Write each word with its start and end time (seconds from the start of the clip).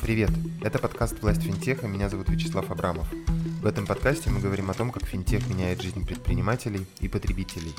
Привет! 0.00 0.30
Это 0.62 0.78
подкаст 0.78 1.20
«Власть 1.20 1.42
финтеха», 1.42 1.86
меня 1.86 2.08
зовут 2.08 2.30
Вячеслав 2.30 2.70
Абрамов. 2.70 3.06
В 3.60 3.66
этом 3.66 3.86
подкасте 3.86 4.30
мы 4.30 4.40
говорим 4.40 4.70
о 4.70 4.74
том, 4.74 4.90
как 4.90 5.04
финтех 5.04 5.46
меняет 5.48 5.82
жизнь 5.82 6.06
предпринимателей 6.06 6.86
и 7.00 7.08
потребителей. 7.08 7.74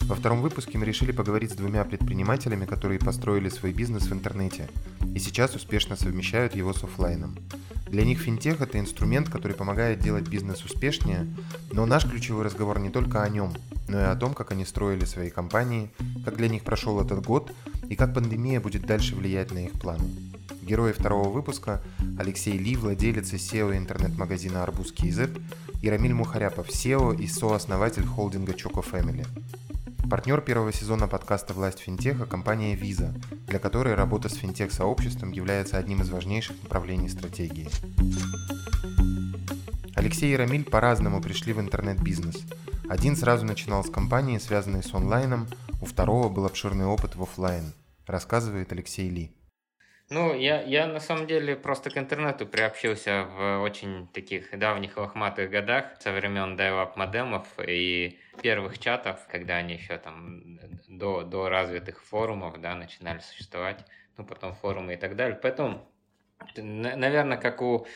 Во 0.00 0.14
втором 0.14 0.40
выпуске 0.40 0.78
мы 0.78 0.86
решили 0.86 1.12
поговорить 1.12 1.50
с 1.50 1.56
двумя 1.56 1.84
предпринимателями, 1.84 2.64
которые 2.64 2.98
построили 2.98 3.50
свой 3.50 3.74
бизнес 3.74 4.04
в 4.04 4.12
интернете 4.14 4.70
и 5.14 5.18
сейчас 5.18 5.54
успешно 5.54 5.94
совмещают 5.96 6.54
его 6.56 6.72
с 6.72 6.82
офлайном. 6.82 7.36
Для 7.92 8.06
них 8.06 8.20
финтех– 8.20 8.60
это 8.62 8.80
инструмент, 8.80 9.28
который 9.28 9.54
помогает 9.54 9.98
делать 9.98 10.26
бизнес 10.26 10.64
успешнее, 10.64 11.26
но 11.72 11.84
наш 11.84 12.08
ключевой 12.08 12.42
разговор 12.42 12.78
не 12.78 12.88
только 12.88 13.22
о 13.22 13.28
нем, 13.28 13.52
но 13.86 14.00
и 14.00 14.04
о 14.04 14.16
том, 14.16 14.32
как 14.32 14.50
они 14.50 14.64
строили 14.64 15.04
свои 15.04 15.28
компании, 15.28 15.90
как 16.24 16.38
для 16.38 16.48
них 16.48 16.62
прошел 16.62 17.02
этот 17.02 17.22
год 17.22 17.52
и 17.90 17.94
как 17.94 18.14
пандемия 18.14 18.62
будет 18.62 18.86
дальше 18.86 19.14
влиять 19.14 19.52
на 19.52 19.66
их 19.66 19.72
планы. 19.72 20.04
Герои 20.62 20.92
второго 20.92 21.28
выпуска– 21.28 21.82
Алексей 22.18 22.56
Ли, 22.56 22.76
владелец 22.76 23.30
и 23.34 23.36
SEO 23.36 23.76
интернет-магазина 23.76 24.62
«Арбуз 24.62 24.94
KZ», 24.94 25.38
и 25.82 25.90
Рамиль 25.90 26.14
Мухаряпов, 26.14 26.68
SEO 26.68 27.20
и 27.20 27.26
сооснователь 27.26 28.06
холдинга 28.06 28.52
Choco 28.52 28.84
Family. 28.88 29.26
Партнер 30.08 30.40
первого 30.40 30.72
сезона 30.72 31.08
подкаста 31.08 31.54
«Власть 31.54 31.80
финтеха»– 31.80 32.24
компания 32.26 32.76
Visa, 32.76 33.12
для 33.48 33.58
которой 33.58 33.94
работа 33.94 34.28
с 34.28 34.34
финтех-сообществом 34.34 35.32
является 35.32 35.78
одним 35.78 36.02
из 36.02 36.10
важнейших 36.10 36.62
направлений 36.62 37.08
стратегии. 37.08 37.68
Алексей 39.96 40.32
и 40.32 40.36
Рамиль 40.36 40.64
по-разному 40.64 41.20
пришли 41.20 41.52
в 41.52 41.60
интернет-бизнес. 41.60 42.42
Один 42.88 43.16
сразу 43.16 43.44
начинал 43.44 43.84
с 43.84 43.90
компании, 43.90 44.38
связанной 44.38 44.84
с 44.84 44.94
онлайном, 44.94 45.48
у 45.80 45.86
второго 45.86 46.28
был 46.28 46.46
обширный 46.46 46.86
опыт 46.86 47.16
в 47.16 47.22
офлайн, 47.22 47.72
рассказывает 48.06 48.70
Алексей 48.70 49.10
Ли. 49.10 49.32
Ну, 50.12 50.34
я, 50.34 50.60
я 50.60 50.86
на 50.86 51.00
самом 51.00 51.26
деле 51.26 51.56
просто 51.56 51.88
к 51.88 51.96
интернету 51.96 52.46
приобщился 52.46 53.24
в 53.24 53.62
очень 53.62 54.08
таких 54.08 54.58
давних 54.58 54.98
лохматых 54.98 55.48
годах, 55.48 55.86
со 56.00 56.12
времен 56.12 56.54
dial 56.54 56.92
модемов 56.96 57.46
и 57.66 58.18
первых 58.42 58.78
чатов, 58.78 59.26
когда 59.30 59.56
они 59.56 59.72
еще 59.72 59.96
там 59.96 60.58
до, 60.86 61.22
до 61.22 61.48
развитых 61.48 62.04
форумов, 62.04 62.60
да, 62.60 62.74
начинали 62.74 63.20
существовать, 63.20 63.86
ну, 64.18 64.26
потом 64.26 64.54
форумы 64.54 64.94
и 64.94 64.96
так 64.98 65.16
далее. 65.16 65.38
Поэтому, 65.40 65.88
наверное, 66.58 67.38
как 67.38 67.62
у 67.62 67.86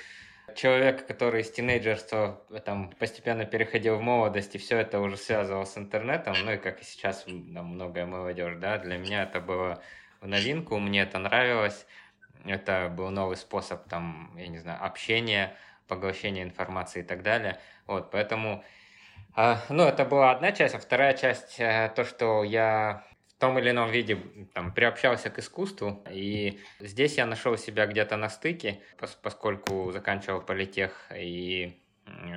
человека, 0.54 1.04
который 1.04 1.42
из 1.42 1.50
тинейджерства 1.50 2.42
там 2.64 2.92
постепенно 2.98 3.44
переходил 3.44 3.96
в 3.96 4.00
молодость, 4.00 4.54
и 4.54 4.58
все 4.58 4.78
это 4.78 5.00
уже 5.00 5.18
связывал 5.18 5.66
с 5.66 5.76
интернетом, 5.76 6.34
ну 6.46 6.54
и 6.54 6.56
как 6.56 6.80
и 6.80 6.84
сейчас 6.84 7.24
там, 7.24 7.66
многое 7.66 8.06
молодежь, 8.06 8.56
да, 8.56 8.78
для 8.78 8.96
меня 8.96 9.24
это 9.24 9.42
было 9.42 9.82
в 10.22 10.26
новинку, 10.26 10.78
мне 10.78 11.02
это 11.02 11.18
нравилось. 11.18 11.86
Это 12.46 12.88
был 12.88 13.10
новый 13.10 13.36
способ, 13.36 13.88
там, 13.88 14.34
я 14.36 14.48
не 14.48 14.58
знаю, 14.58 14.84
общения, 14.84 15.56
поглощения 15.88 16.42
информации 16.42 17.00
и 17.00 17.04
так 17.04 17.22
далее. 17.22 17.58
Вот, 17.86 18.10
поэтому, 18.10 18.64
э, 19.36 19.56
ну, 19.68 19.84
это 19.84 20.04
была 20.04 20.30
одна 20.30 20.52
часть, 20.52 20.74
а 20.74 20.78
вторая 20.78 21.14
часть, 21.14 21.58
э, 21.58 21.92
то, 21.94 22.04
что 22.04 22.44
я 22.44 23.04
в 23.28 23.40
том 23.40 23.58
или 23.58 23.70
ином 23.70 23.90
виде 23.90 24.18
там, 24.54 24.72
приобщался 24.72 25.28
к 25.30 25.38
искусству, 25.38 26.02
и 26.10 26.58
здесь 26.80 27.18
я 27.18 27.26
нашел 27.26 27.56
себя 27.58 27.86
где-то 27.86 28.16
на 28.16 28.30
стыке, 28.30 28.80
поскольку 29.22 29.92
заканчивал 29.92 30.40
политех 30.40 31.06
и 31.14 31.78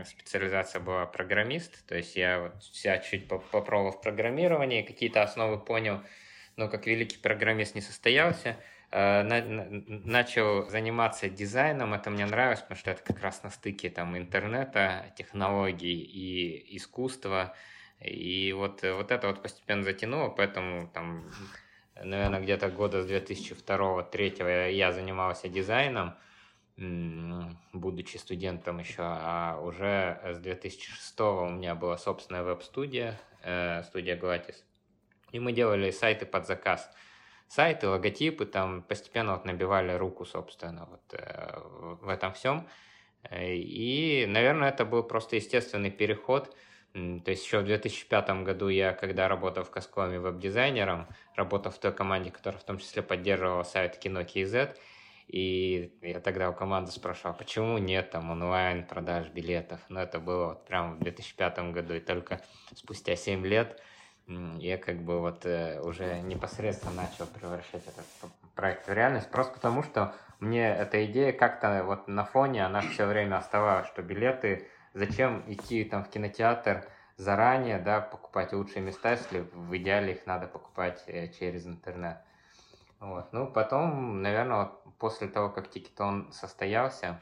специализация 0.06 0.82
была 0.82 1.06
программист, 1.06 1.86
то 1.88 1.96
есть 1.96 2.16
я 2.16 2.40
вот 2.40 2.64
себя 2.64 2.98
чуть 2.98 3.28
попробовал 3.28 3.92
в 3.92 4.02
программировании, 4.02 4.82
какие-то 4.82 5.22
основы 5.22 5.60
понял, 5.60 6.02
но 6.56 6.68
как 6.68 6.88
великий 6.88 7.18
программист 7.18 7.76
не 7.76 7.82
состоялся, 7.82 8.58
начал 8.92 10.68
заниматься 10.68 11.30
дизайном, 11.30 11.94
это 11.94 12.10
мне 12.10 12.26
нравилось, 12.26 12.62
потому 12.62 12.78
что 12.78 12.92
это 12.92 13.04
как 13.04 13.22
раз 13.22 13.44
на 13.44 13.52
стыке 13.52 13.90
там 13.90 14.18
интернета, 14.18 15.14
технологий 15.16 16.02
и 16.02 16.76
искусства, 16.76 17.54
и 18.00 18.52
вот, 18.54 18.82
вот 18.82 19.12
это 19.12 19.28
вот 19.28 19.44
постепенно 19.44 19.84
затянуло, 19.84 20.30
поэтому 20.30 20.88
там, 20.88 21.30
наверное, 22.02 22.40
где-то 22.40 22.70
года 22.70 23.04
с 23.04 23.12
2002-2003 23.12 24.72
я 24.72 24.92
занимался 24.92 25.50
дизайном, 25.50 26.16
будучи 27.74 28.18
студентом 28.18 28.80
еще, 28.80 29.04
а 29.04 29.60
уже 29.62 30.20
с 30.34 30.40
2006 30.40 31.20
у 31.20 31.50
меня 31.50 31.76
была 31.76 31.98
собственная 31.98 32.42
веб-студия, 32.42 33.20
э, 33.44 33.84
студия 33.84 34.18
Glatis, 34.18 34.56
и 35.32 35.40
мы 35.40 35.52
делали 35.52 35.92
сайты 35.92 36.26
под 36.26 36.48
заказ– 36.48 36.90
сайты, 37.50 37.90
логотипы, 37.90 38.46
там 38.46 38.84
постепенно 38.84 39.34
вот 39.34 39.44
набивали 39.44 39.92
руку, 39.94 40.24
собственно, 40.24 40.86
вот 40.86 41.14
э, 41.14 41.60
в 42.02 42.08
этом 42.08 42.32
всем. 42.34 42.68
И, 43.34 44.26
наверное, 44.30 44.70
это 44.70 44.86
был 44.86 45.04
просто 45.04 45.36
естественный 45.36 45.92
переход. 45.92 46.56
То 46.94 47.32
есть 47.32 47.44
еще 47.46 47.60
в 47.60 47.66
2005 47.66 48.30
году 48.44 48.70
я, 48.70 48.94
когда 48.94 49.28
работал 49.28 49.64
в 49.64 49.72
Каскоме 49.72 50.20
веб-дизайнером, 50.20 51.08
работал 51.36 51.72
в 51.72 51.80
той 51.80 51.92
команде, 51.92 52.32
которая 52.32 52.60
в 52.62 52.64
том 52.64 52.78
числе 52.78 53.02
поддерживала 53.02 53.64
сайт 53.64 53.98
Кино 53.98 54.22
KZ, 54.22 54.76
и 55.28 55.94
я 56.02 56.20
тогда 56.22 56.50
у 56.50 56.54
команды 56.54 56.92
спрашивал, 56.92 57.36
почему 57.36 57.78
нет 57.78 58.10
там 58.10 58.32
онлайн 58.32 58.88
продаж 58.88 59.28
билетов. 59.30 59.80
Но 59.88 60.02
это 60.02 60.20
было 60.20 60.48
вот 60.48 60.66
прямо 60.66 60.96
в 60.96 61.00
2005 61.00 61.60
году, 61.72 61.94
и 61.94 62.00
только 62.00 62.42
спустя 62.74 63.16
7 63.16 63.46
лет 63.46 63.80
я 64.60 64.78
как 64.78 65.02
бы 65.02 65.20
вот 65.20 65.46
э, 65.46 65.82
уже 65.82 66.22
непосредственно 66.22 67.04
начал 67.04 67.26
превращать 67.26 67.84
этот 67.88 68.06
проект 68.56 68.88
в 68.88 68.94
реальность, 68.94 69.30
просто 69.32 69.54
потому 69.54 69.84
что 69.84 70.14
мне 70.40 70.70
эта 70.70 71.06
идея 71.06 71.32
как-то 71.34 71.84
вот 71.84 72.08
на 72.08 72.24
фоне, 72.24 72.66
она 72.66 72.82
все 72.82 73.06
время 73.06 73.38
оставалась, 73.38 73.88
что 73.88 74.02
билеты, 74.02 74.68
зачем 74.94 75.44
идти 75.48 75.84
там 75.84 76.04
в 76.04 76.10
кинотеатр 76.10 76.86
заранее, 77.18 77.80
да, 77.80 78.00
покупать 78.02 78.54
лучшие 78.54 78.82
места, 78.82 79.12
если 79.12 79.46
в 79.52 79.76
идеале 79.78 80.14
их 80.14 80.26
надо 80.26 80.48
покупать 80.48 81.04
э, 81.08 81.28
через 81.30 81.66
интернет. 81.66 82.18
Вот. 83.00 83.32
Ну, 83.34 83.48
потом, 83.48 84.22
наверное, 84.22 84.66
вот 84.66 84.84
после 84.98 85.28
того, 85.28 85.50
как 85.50 85.70
Тикетон 85.70 86.32
состоялся, 86.32 87.20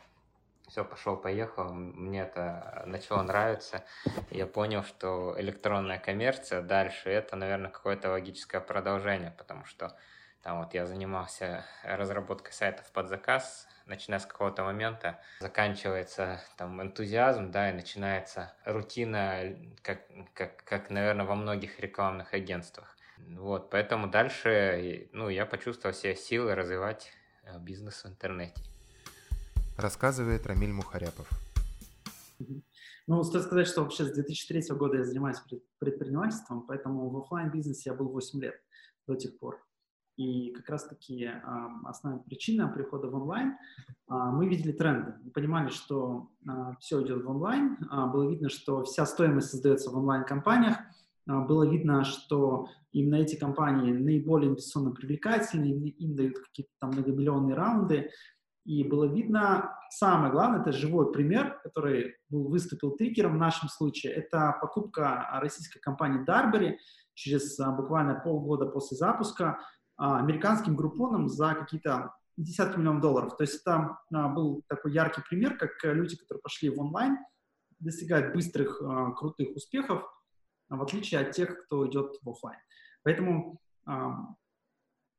все, 0.67 0.83
пошел-поехал, 0.83 1.73
мне 1.73 2.21
это 2.21 2.83
начало 2.85 3.23
нравиться. 3.23 3.85
Я 4.31 4.45
понял, 4.45 4.83
что 4.83 5.35
электронная 5.39 5.97
коммерция 5.97 6.61
дальше 6.61 7.09
это, 7.09 7.35
наверное, 7.35 7.71
какое-то 7.71 8.11
логическое 8.11 8.59
продолжение, 8.59 9.31
потому 9.31 9.65
что 9.65 9.97
там 10.43 10.59
вот 10.59 10.73
я 10.73 10.85
занимался 10.85 11.65
разработкой 11.83 12.53
сайтов 12.53 12.91
под 12.91 13.07
заказ, 13.07 13.67
начиная 13.85 14.19
с 14.19 14.25
какого-то 14.25 14.63
момента, 14.63 15.19
заканчивается 15.39 16.41
там 16.57 16.81
энтузиазм, 16.81 17.51
да, 17.51 17.69
и 17.69 17.73
начинается 17.73 18.53
рутина, 18.65 19.55
как, 19.81 20.01
как, 20.33 20.63
как, 20.63 20.89
наверное, 20.89 21.25
во 21.25 21.35
многих 21.35 21.79
рекламных 21.79 22.33
агентствах. 22.33 22.97
Вот, 23.17 23.69
поэтому 23.69 24.07
дальше, 24.07 25.09
ну, 25.11 25.29
я 25.29 25.45
почувствовал 25.45 25.95
себе 25.95 26.15
силы 26.15 26.53
развивать 26.53 27.11
э, 27.43 27.57
бизнес 27.57 28.03
в 28.03 28.07
интернете 28.07 28.61
рассказывает 29.77 30.45
Рамиль 30.45 30.73
Мухаряпов. 30.73 31.29
Ну, 33.07 33.23
стоит 33.23 33.43
сказать, 33.43 33.67
что 33.67 33.83
вообще 33.83 34.03
с 34.03 34.11
2003 34.11 34.75
года 34.75 34.97
я 34.97 35.03
занимаюсь 35.05 35.37
предпринимательством, 35.79 36.63
поэтому 36.67 37.09
в 37.09 37.17
офлайн 37.17 37.49
бизнесе 37.49 37.91
я 37.91 37.95
был 37.95 38.09
8 38.09 38.41
лет 38.41 38.55
до 39.07 39.15
тех 39.15 39.39
пор. 39.39 39.63
И 40.17 40.49
как 40.49 40.67
раз-таки 40.69 41.25
э, 41.25 41.41
основная 41.85 42.23
причина 42.23 42.67
прихода 42.67 43.07
в 43.07 43.15
онлайн, 43.15 43.51
э, 43.51 43.53
мы 44.07 44.49
видели 44.49 44.71
тренды. 44.71 45.13
Мы 45.23 45.29
понимали, 45.29 45.69
что 45.69 46.31
э, 46.43 46.51
все 46.79 47.03
идет 47.03 47.23
в 47.23 47.29
онлайн. 47.29 47.77
Было 48.11 48.27
видно, 48.27 48.49
что 48.49 48.83
вся 48.83 49.05
стоимость 49.05 49.51
создается 49.51 49.91
в 49.91 49.95
онлайн-компаниях. 49.95 50.77
Было 51.27 51.69
видно, 51.69 52.03
что 52.03 52.67
именно 52.93 53.15
эти 53.15 53.35
компании 53.35 53.91
наиболее 53.91 54.49
инвестиционно 54.49 54.91
привлекательны, 54.91 55.67
им 55.67 56.15
дают 56.15 56.39
какие-то 56.39 56.71
там 56.79 56.91
многомиллионные 56.91 57.53
раунды. 57.53 58.09
И 58.67 58.83
было 58.83 59.05
видно, 59.05 59.79
самое 59.89 60.29
главное, 60.29 60.59
это 60.59 60.73
живой 60.73 61.13
пример, 61.13 61.57
который 61.63 62.17
был, 62.27 62.49
выступил 62.49 62.91
триггером 62.91 63.35
в 63.35 63.37
нашем 63.37 63.69
случае. 63.69 64.11
Это 64.11 64.57
покупка 64.59 65.29
российской 65.35 65.79
компании 65.79 66.25
Darberry 66.25 66.75
через 67.13 67.57
а, 67.61 67.71
буквально 67.71 68.15
полгода 68.15 68.65
после 68.65 68.97
запуска 68.97 69.57
а, 69.95 70.19
американским 70.19 70.75
группоном 70.75 71.29
за 71.29 71.55
какие-то 71.55 72.13
десятки 72.35 72.77
миллионов 72.77 73.01
долларов. 73.01 73.37
То 73.37 73.43
есть 73.43 73.61
это 73.61 73.99
а, 74.13 74.27
был 74.27 74.65
такой 74.67 74.91
яркий 74.91 75.21
пример, 75.21 75.57
как 75.57 75.71
люди, 75.83 76.17
которые 76.17 76.41
пошли 76.41 76.69
в 76.69 76.77
онлайн, 76.77 77.17
достигают 77.79 78.33
быстрых, 78.33 78.81
а, 78.81 79.11
крутых 79.11 79.55
успехов, 79.55 80.03
в 80.67 80.81
отличие 80.81 81.21
от 81.21 81.31
тех, 81.31 81.63
кто 81.63 81.87
идет 81.87 82.17
в 82.21 82.29
офлайн. 82.29 82.59
Поэтому, 83.03 83.61
а, 83.85 84.35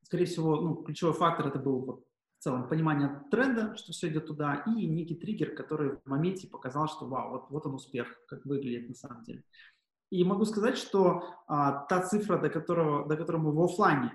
скорее 0.03 0.25
всего, 0.25 0.61
ну, 0.61 0.75
ключевой 0.83 1.15
фактор 1.15 1.47
это 1.47 1.57
был 1.57 1.83
вот 1.83 2.03
в 2.39 2.43
целом 2.43 2.69
понимание 2.69 3.21
тренда, 3.29 3.75
что 3.75 3.91
все 3.91 4.07
идет 4.07 4.27
туда, 4.27 4.63
и 4.65 4.87
некий 4.87 5.15
триггер, 5.15 5.53
который 5.55 5.97
в 5.97 6.05
моменте 6.05 6.47
показал, 6.47 6.87
что 6.87 7.05
вау, 7.05 7.31
вот, 7.31 7.49
вот 7.49 7.65
он 7.65 7.73
успех, 7.73 8.07
как 8.27 8.45
выглядит 8.45 8.87
на 8.87 8.95
самом 8.95 9.23
деле. 9.23 9.43
И 10.09 10.23
могу 10.23 10.45
сказать, 10.45 10.77
что 10.77 11.35
а, 11.47 11.83
та 11.85 12.01
цифра, 12.01 12.37
до, 12.37 12.49
которого, 12.49 13.07
до 13.07 13.17
которой 13.17 13.37
мы 13.37 13.51
в 13.51 13.61
офлайне 13.61 14.13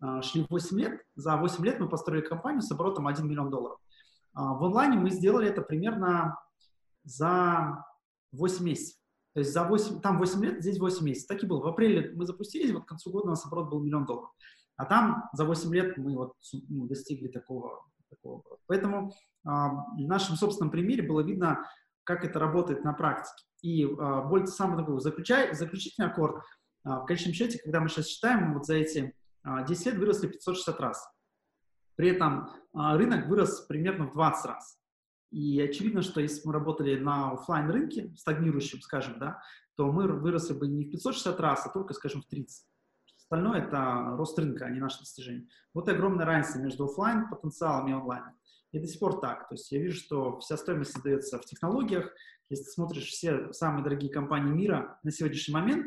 а, 0.00 0.20
шли 0.20 0.46
8 0.48 0.78
лет, 0.78 1.00
за 1.14 1.36
8 1.38 1.64
лет 1.64 1.80
мы 1.80 1.88
построили 1.88 2.22
компанию 2.22 2.60
с 2.60 2.70
оборотом 2.70 3.06
1 3.06 3.26
миллион 3.26 3.48
долларов. 3.48 3.78
А, 4.34 4.52
в 4.52 4.62
онлайне 4.62 4.98
мы 4.98 5.10
сделали 5.10 5.48
это 5.48 5.62
примерно 5.62 6.38
за 7.04 7.82
8 8.32 8.64
месяцев. 8.64 9.00
То 9.32 9.40
есть 9.40 9.52
за 9.52 9.64
8, 9.64 10.00
там 10.00 10.18
8 10.18 10.44
лет, 10.44 10.60
здесь 10.60 10.78
8 10.78 11.04
месяцев. 11.04 11.28
Так 11.28 11.42
и 11.42 11.46
было. 11.46 11.62
В 11.62 11.66
апреле 11.66 12.12
мы 12.14 12.26
запустились, 12.26 12.72
вот 12.72 12.84
к 12.84 12.88
концу 12.88 13.10
года 13.10 13.28
у 13.28 13.30
нас 13.30 13.46
оборот 13.46 13.70
был 13.70 13.82
миллион 13.82 14.04
долларов. 14.04 14.30
А 14.76 14.84
там 14.84 15.24
за 15.32 15.44
8 15.44 15.74
лет 15.74 15.96
мы 15.96 16.14
вот 16.14 16.34
ну, 16.68 16.86
достигли 16.86 17.28
такого, 17.28 17.84
такого. 18.10 18.42
Поэтому 18.66 19.10
э, 19.10 19.48
в 19.48 20.06
нашем 20.06 20.36
собственном 20.36 20.70
примере 20.70 21.02
было 21.02 21.20
видно, 21.20 21.66
как 22.04 22.24
это 22.24 22.38
работает 22.38 22.84
на 22.84 22.92
практике. 22.92 23.44
И 23.62 23.84
э, 23.84 23.86
более 24.28 24.46
самый 24.46 24.78
такой 24.78 25.00
заключай, 25.00 25.54
заключительный 25.54 26.08
аккорд, 26.08 26.36
э, 26.36 26.88
в 26.88 27.04
конечном 27.04 27.34
счете, 27.34 27.58
когда 27.58 27.80
мы 27.80 27.88
сейчас 27.88 28.06
считаем, 28.06 28.54
вот 28.54 28.64
за 28.64 28.74
эти 28.74 29.14
э, 29.44 29.66
10 29.66 29.86
лет 29.86 29.94
выросли 29.96 30.28
560 30.28 30.80
раз. 30.80 31.04
При 31.96 32.10
этом 32.10 32.50
рынок 32.74 33.26
вырос 33.26 33.62
примерно 33.62 34.06
в 34.06 34.12
20 34.12 34.44
раз. 34.44 34.78
И 35.30 35.60
очевидно, 35.60 36.02
что 36.02 36.20
если 36.20 36.46
мы 36.46 36.52
работали 36.52 36.98
на 36.98 37.32
офлайн 37.32 37.70
рынке 37.70 38.14
стагнирующем, 38.16 38.82
скажем, 38.82 39.18
да, 39.18 39.40
то 39.76 39.90
мы 39.90 40.06
выросли 40.06 40.52
бы 40.52 40.68
не 40.68 40.84
в 40.84 40.90
560 40.90 41.40
раз, 41.40 41.66
а 41.66 41.70
только, 41.70 41.94
скажем, 41.94 42.22
в 42.22 42.26
30. 42.26 42.66
Остальное– 43.28 43.60
это 43.66 44.14
рост 44.16 44.38
рынка, 44.38 44.66
а 44.66 44.70
не 44.70 44.78
наше 44.78 45.00
достижение. 45.00 45.48
Вот 45.74 45.88
огромная 45.88 46.24
разница 46.24 46.60
между 46.60 46.84
офлайн 46.84 47.28
потенциалом 47.28 47.88
и 47.88 47.92
онлайн. 47.92 48.22
И 48.70 48.78
до 48.78 48.86
сих 48.86 49.00
пор 49.00 49.20
так. 49.20 49.48
То 49.48 49.56
есть 49.56 49.72
я 49.72 49.80
вижу, 49.80 49.98
что 49.98 50.38
вся 50.38 50.56
стоимость 50.56 50.92
создается 50.92 51.40
в 51.40 51.44
технологиях. 51.44 52.08
Если 52.50 52.64
ты 52.66 52.70
смотришь 52.70 53.06
все 53.06 53.52
самые 53.52 53.82
дорогие 53.82 54.12
компании 54.12 54.52
мира 54.52 55.00
на 55.02 55.10
сегодняшний 55.10 55.54
момент, 55.54 55.86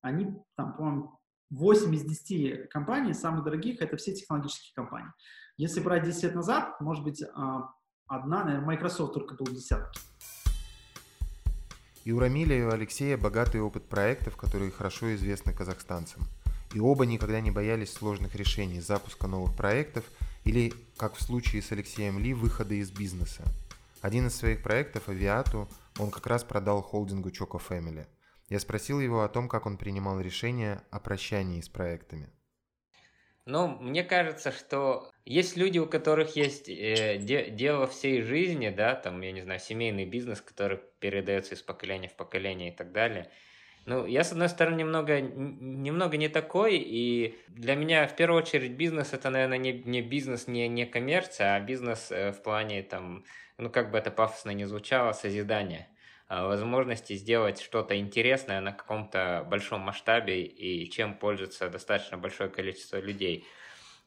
они 0.00 0.32
там, 0.54 0.76
по-моему, 0.76 1.18
8 1.50 1.92
из 1.92 2.04
10 2.04 2.68
компаний 2.68 3.14
самых 3.14 3.42
дорогих– 3.42 3.80
это 3.80 3.96
все 3.96 4.14
технологические 4.14 4.72
компании. 4.76 5.10
Если 5.56 5.80
брать 5.80 6.04
10 6.04 6.22
лет 6.22 6.34
назад, 6.36 6.80
может 6.80 7.02
быть, 7.02 7.20
а, 7.34 7.70
одна, 8.06 8.44
наверное, 8.44 8.66
Microsoft 8.66 9.14
только 9.14 9.34
был 9.34 9.46
десятки. 9.46 9.98
И 12.04 12.12
у 12.12 12.20
Рамиля 12.20 12.56
и 12.56 12.62
у 12.62 12.70
Алексея 12.70 13.18
богатый 13.18 13.60
опыт 13.60 13.88
проектов, 13.88 14.36
которые 14.36 14.70
хорошо 14.70 15.12
известны 15.16 15.52
казахстанцам. 15.52 16.22
И 16.76 16.78
оба 16.78 17.06
никогда 17.06 17.40
не 17.40 17.50
боялись 17.50 17.90
сложных 17.90 18.34
решений, 18.34 18.80
запуска 18.80 19.26
новых 19.26 19.56
проектов 19.56 20.04
или, 20.44 20.74
как 20.98 21.14
в 21.14 21.22
случае 21.22 21.62
с 21.62 21.72
Алексеем 21.72 22.18
Ли, 22.18 22.34
выхода 22.34 22.74
из 22.74 22.90
бизнеса. 22.90 23.44
Один 24.02 24.26
из 24.26 24.36
своих 24.36 24.62
проектов, 24.62 25.08
Авиату, 25.08 25.70
он 25.98 26.10
как 26.10 26.26
раз 26.26 26.44
продал 26.44 26.82
холдингу 26.82 27.30
Choco 27.30 27.58
Family. 27.66 28.06
Я 28.50 28.60
спросил 28.60 29.00
его 29.00 29.22
о 29.22 29.28
том, 29.30 29.48
как 29.48 29.64
он 29.64 29.78
принимал 29.78 30.20
решение 30.20 30.82
о 30.90 31.00
прощании 31.00 31.62
с 31.62 31.70
проектами. 31.70 32.28
Ну, 33.46 33.68
мне 33.78 34.04
кажется, 34.04 34.52
что 34.52 35.10
есть 35.24 35.56
люди, 35.56 35.78
у 35.78 35.86
которых 35.86 36.36
есть 36.36 36.68
э, 36.68 37.16
де, 37.16 37.48
дело 37.48 37.86
всей 37.86 38.20
жизни, 38.20 38.68
да, 38.68 38.96
там, 38.96 39.22
я 39.22 39.32
не 39.32 39.40
знаю, 39.40 39.60
семейный 39.60 40.04
бизнес, 40.04 40.42
который 40.42 40.80
передается 40.98 41.54
из 41.54 41.62
поколения 41.62 42.08
в 42.08 42.16
поколение 42.16 42.70
и 42.70 42.76
так 42.76 42.92
далее. 42.92 43.30
Ну, 43.86 44.04
я, 44.04 44.24
с 44.24 44.32
одной 44.32 44.48
стороны, 44.48 44.80
немного, 44.80 45.20
немного 45.20 46.16
не 46.16 46.28
такой, 46.28 46.76
и 46.76 47.38
для 47.46 47.76
меня, 47.76 48.08
в 48.08 48.16
первую 48.16 48.42
очередь, 48.42 48.72
бизнес– 48.72 49.12
это, 49.12 49.30
наверное, 49.30 49.58
не, 49.58 49.72
не 49.72 50.02
бизнес, 50.02 50.48
не, 50.48 50.66
не 50.66 50.86
коммерция, 50.86 51.54
а 51.54 51.60
бизнес 51.60 52.10
э, 52.10 52.32
в 52.32 52.42
плане, 52.42 52.82
там, 52.82 53.24
ну, 53.58 53.70
как 53.70 53.92
бы 53.92 53.98
это 53.98 54.10
пафосно 54.10 54.50
не 54.50 54.64
звучало, 54.64 55.12
созидания. 55.12 55.88
А, 56.28 56.48
возможности 56.48 57.12
сделать 57.12 57.60
что-то 57.60 57.96
интересное 57.96 58.60
на 58.60 58.72
каком-то 58.72 59.46
большом 59.48 59.82
масштабе 59.82 60.42
и 60.42 60.90
чем 60.90 61.14
пользуется 61.14 61.68
достаточно 61.68 62.18
большое 62.18 62.50
количество 62.50 62.98
людей. 62.98 63.46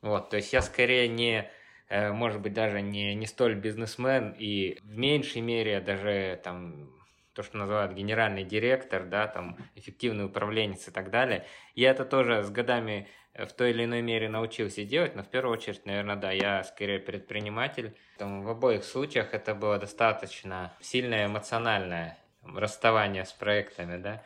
Вот, 0.01 0.29
то 0.29 0.35
есть 0.35 0.51
я 0.51 0.61
скорее 0.61 1.07
не, 1.07 1.49
э, 1.87 2.11
может 2.11 2.41
быть, 2.41 2.53
даже 2.53 2.81
не, 2.81 3.15
не 3.15 3.25
столь 3.25 3.55
бизнесмен 3.55 4.35
и 4.37 4.77
в 4.83 4.97
меньшей 4.97 5.41
мере 5.41 5.79
даже 5.79 6.37
там 6.43 6.98
то, 7.39 7.43
что 7.43 7.57
называют 7.57 7.93
генеральный 7.93 8.43
директор, 8.43 9.05
да, 9.05 9.25
там 9.25 9.55
эффективный 9.75 10.25
управленец 10.25 10.89
и 10.89 10.91
так 10.91 11.09
далее. 11.09 11.45
Я 11.73 11.91
это 11.91 12.03
тоже 12.03 12.43
с 12.43 12.49
годами 12.49 13.07
э, 13.33 13.45
в 13.45 13.53
той 13.53 13.69
или 13.69 13.85
иной 13.85 14.01
мере 14.01 14.27
научился 14.27 14.83
делать, 14.83 15.15
но 15.15 15.23
в 15.23 15.29
первую 15.29 15.53
очередь, 15.53 15.85
наверное, 15.85 16.17
да, 16.17 16.31
я 16.33 16.65
скорее 16.65 16.99
предприниматель. 16.99 17.95
Там, 18.17 18.43
в 18.43 18.49
обоих 18.49 18.83
случаях 18.83 19.33
это 19.33 19.55
было 19.55 19.77
достаточно 19.77 20.73
сильное 20.81 21.27
эмоциональное 21.27 22.17
расставание 22.43 23.23
с 23.23 23.31
проектами, 23.31 23.95
да. 23.95 24.21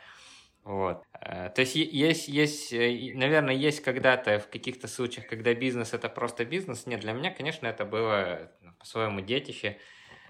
Вот. 0.64 1.04
Э, 1.20 1.50
то 1.54 1.60
есть 1.60 1.76
есть, 1.76 2.26
есть, 2.26 2.72
э, 2.72 3.12
наверное, 3.14 3.54
есть 3.54 3.80
когда-то 3.80 4.40
в 4.40 4.48
каких-то 4.48 4.88
случаях, 4.88 5.28
когда 5.28 5.54
бизнес 5.54 5.94
это 5.94 6.08
просто 6.08 6.44
бизнес. 6.44 6.86
Нет, 6.86 6.98
для 6.98 7.12
меня, 7.12 7.30
конечно, 7.30 7.68
это 7.68 7.84
было 7.84 8.50
по-своему 8.80 9.20
детище 9.20 9.78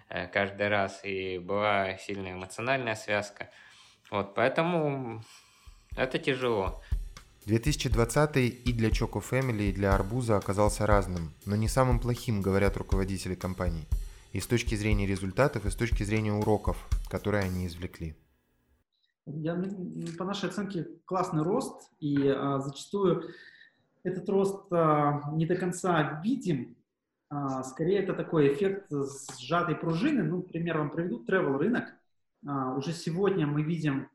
каждый 0.08 0.68
раз, 0.68 1.00
и 1.04 1.38
была 1.38 1.96
сильная 1.98 2.34
эмоциональная 2.34 2.94
связка. 2.94 3.50
Вот, 4.10 4.34
поэтому 4.34 5.22
это 5.96 6.18
тяжело. 6.18 6.82
2020 7.46 8.36
и 8.36 8.72
для 8.72 8.88
Choco 8.88 9.22
Family, 9.22 9.68
и 9.68 9.72
для 9.72 9.94
Арбуза 9.94 10.36
оказался 10.36 10.86
разным, 10.86 11.34
но 11.44 11.56
не 11.56 11.68
самым 11.68 12.00
плохим, 12.00 12.40
говорят 12.40 12.76
руководители 12.76 13.34
компаний. 13.34 13.86
И 14.32 14.40
с 14.40 14.46
точки 14.46 14.74
зрения 14.74 15.06
результатов, 15.06 15.66
и 15.66 15.70
с 15.70 15.76
точки 15.76 16.02
зрения 16.02 16.32
уроков, 16.32 16.88
которые 17.08 17.44
они 17.44 17.66
извлекли. 17.66 18.16
Я, 19.26 19.54
по 20.18 20.24
нашей 20.24 20.50
оценке, 20.50 20.86
классный 21.04 21.42
рост, 21.42 21.90
и 22.00 22.28
а, 22.28 22.58
зачастую 22.60 23.30
этот 24.02 24.28
рост 24.28 24.72
а, 24.72 25.30
не 25.32 25.46
до 25.46 25.56
конца 25.56 26.20
видим. 26.24 26.76
А, 27.28 27.62
скорее, 27.62 28.00
это 28.00 28.14
такой 28.14 28.52
эффект 28.52 28.90
сжатой 29.38 29.76
пружины. 29.76 30.22
Ну, 30.22 30.42
пример 30.42 30.78
вам 30.78 30.90
приведу. 30.90 31.24
Travel 31.24 31.58
рынок. 31.58 31.84
А, 32.46 32.74
уже 32.74 32.92
сегодня 32.92 33.46
мы 33.46 33.62
видим 33.62 34.08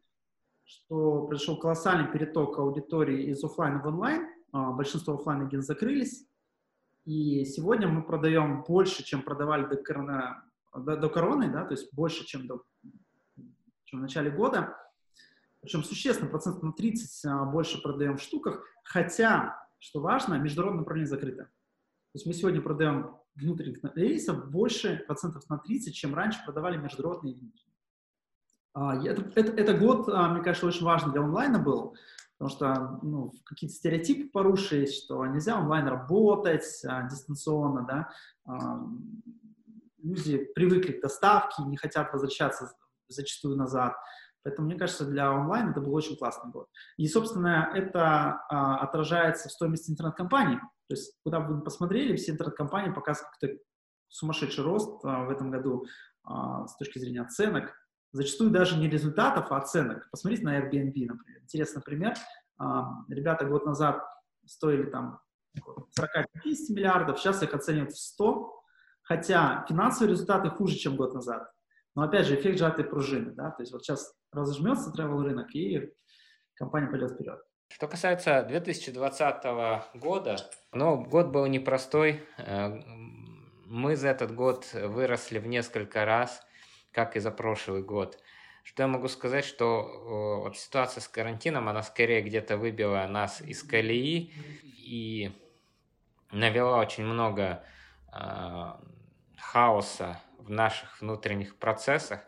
что 0.69 1.25
произошел 1.25 1.57
колоссальный 1.57 2.11
переток 2.11 2.59
аудитории 2.59 3.31
из 3.31 3.43
офлайна 3.43 3.81
в 3.81 3.87
онлайн. 3.87 4.27
А, 4.51 4.71
большинство 4.71 5.15
офлайн 5.15 5.41
агентов 5.41 5.65
закрылись. 5.65 6.27
И 7.05 7.43
сегодня 7.45 7.87
мы 7.87 8.03
продаем 8.03 8.63
больше, 8.63 9.03
чем 9.03 9.23
продавали 9.23 9.65
до, 9.65 9.77
корона, 9.77 10.43
до, 10.75 10.95
до 10.95 11.09
короны, 11.09 11.51
да, 11.51 11.65
то 11.65 11.71
есть 11.71 11.91
больше, 11.91 12.23
чем, 12.23 12.45
до, 12.45 12.61
чем 13.85 13.99
в 13.99 14.01
начале 14.03 14.29
года. 14.29 14.77
Причем 15.61 15.83
существенно, 15.83 16.29
процентов 16.29 16.61
на 16.61 16.71
30 16.71 17.25
а, 17.25 17.45
больше 17.45 17.81
продаем 17.81 18.17
в 18.17 18.21
штуках. 18.21 18.63
Хотя, 18.83 19.57
что 19.79 20.01
важно, 20.01 20.35
международное 20.35 20.81
направление 20.81 21.09
закрыто. 21.09 21.49
То 22.11 22.17
есть 22.17 22.25
мы 22.25 22.33
сегодня 22.33 22.61
продаем 22.61 23.17
внутренних 23.35 23.79
рейсов 23.95 24.49
больше 24.49 25.03
процентов 25.05 25.47
на 25.49 25.57
30, 25.59 25.93
чем 25.93 26.15
раньше 26.15 26.43
продавали 26.43 26.77
международные 26.77 27.35
внутренние. 27.35 27.77
А, 28.73 28.95
это, 29.05 29.21
это, 29.35 29.51
это 29.51 29.77
год, 29.77 30.09
а, 30.09 30.29
мне 30.29 30.41
кажется, 30.41 30.65
очень 30.65 30.85
важный 30.85 31.11
для 31.11 31.21
онлайна 31.21 31.59
был, 31.59 31.95
потому 32.37 32.49
что 32.49 32.99
ну, 33.03 33.31
какие-то 33.45 33.75
стереотипы 33.75 34.29
порушились, 34.29 35.03
что 35.03 35.25
нельзя 35.27 35.59
онлайн 35.59 35.87
работать 35.87 36.83
а, 36.85 37.07
дистанционно, 37.07 37.85
да, 37.85 38.09
а, 38.45 38.83
люди 40.01 40.37
привыкли 40.55 40.93
к 40.93 41.01
доставке, 41.01 41.63
не 41.63 41.77
хотят 41.77 42.11
возвращаться 42.11 42.71
зачастую 43.07 43.57
назад. 43.57 43.93
Поэтому, 44.43 44.67
мне 44.67 44.77
кажется, 44.77 45.05
для 45.05 45.31
онлайн 45.31 45.69
это 45.69 45.81
был 45.81 45.93
очень 45.93 46.17
классный 46.17 46.51
год. 46.51 46.67
И, 46.97 47.07
собственно, 47.07 47.71
это 47.73 48.41
а, 48.49 48.77
отражается 48.77 49.49
в 49.49 49.51
стоимости 49.51 49.91
интернет-компаний. 49.91 50.57
То 50.87 50.95
есть, 50.95 51.13
куда 51.23 51.39
бы 51.39 51.55
вы 51.55 51.61
посмотрели, 51.61 52.15
все 52.15 52.31
интернет-компании 52.31 52.93
показывают 52.93 53.33
какой-то 53.33 53.61
сумасшедший 54.07 54.63
рост 54.63 55.03
а, 55.03 55.25
в 55.25 55.29
этом 55.29 55.51
году 55.51 55.85
а, 56.23 56.67
с 56.67 56.75
точки 56.77 56.99
зрения 56.99 57.21
оценок 57.21 57.73
зачастую 58.11 58.49
даже 58.49 58.77
не 58.77 58.89
результатов, 58.89 59.51
а 59.51 59.57
оценок. 59.57 60.09
Посмотрите 60.09 60.43
на 60.43 60.59
Airbnb, 60.59 61.05
например. 61.05 61.41
Интересный 61.43 61.83
пример. 61.83 62.15
Ребята 63.07 63.45
год 63.45 63.67
назад 63.67 64.03
стоили 64.45 64.89
там 64.89 65.19
40-50 65.57 66.73
миллиардов, 66.73 67.19
сейчас 67.19 67.43
их 67.43 67.53
оценивают 67.53 67.93
в 67.93 67.99
100, 67.99 68.63
хотя 69.03 69.65
финансовые 69.69 70.11
результаты 70.11 70.49
хуже, 70.49 70.75
чем 70.75 70.95
год 70.95 71.13
назад. 71.13 71.51
Но 71.99 72.05
опять 72.05 72.27
же, 72.27 72.35
эффект 72.35 72.57
сжатой 72.57 72.85
пружины, 72.85 73.31
да, 73.31 73.51
то 73.51 73.61
есть 73.61 73.73
вот 73.73 73.83
сейчас 73.83 74.15
разожмется 74.31 74.89
travel 74.97 75.21
рынок, 75.21 75.53
и 75.53 75.91
компания 76.53 76.87
пойдет 76.87 77.11
вперед. 77.11 77.41
Что 77.67 77.89
касается 77.89 78.41
2020 78.43 79.43
года, 79.95 80.37
ну, 80.71 81.03
год 81.03 81.27
был 81.27 81.45
непростой. 81.47 82.23
Э, 82.37 82.69
мы 83.65 83.97
за 83.97 84.07
этот 84.07 84.33
год 84.33 84.65
выросли 84.73 85.39
в 85.39 85.47
несколько 85.47 86.05
раз 86.05 86.41
как 86.93 87.17
и 87.17 87.19
за 87.19 87.31
прошлый 87.31 87.83
год. 87.83 88.17
Что 88.63 88.83
я 88.83 88.87
могу 88.87 89.09
сказать, 89.09 89.43
что 89.43 90.41
вот 90.45 90.57
ситуация 90.57 91.01
с 91.01 91.09
карантином, 91.09 91.67
она 91.67 91.83
скорее 91.83 92.21
где-то 92.21 92.55
выбила 92.55 93.05
нас 93.07 93.41
из 93.41 93.61
колеи 93.61 94.31
и 94.63 95.33
навела 96.31 96.79
очень 96.79 97.03
много 97.03 97.61
э, 98.13 98.71
хаоса 99.37 100.21
в 100.39 100.49
наших 100.49 101.01
внутренних 101.01 101.57
процессах. 101.57 102.21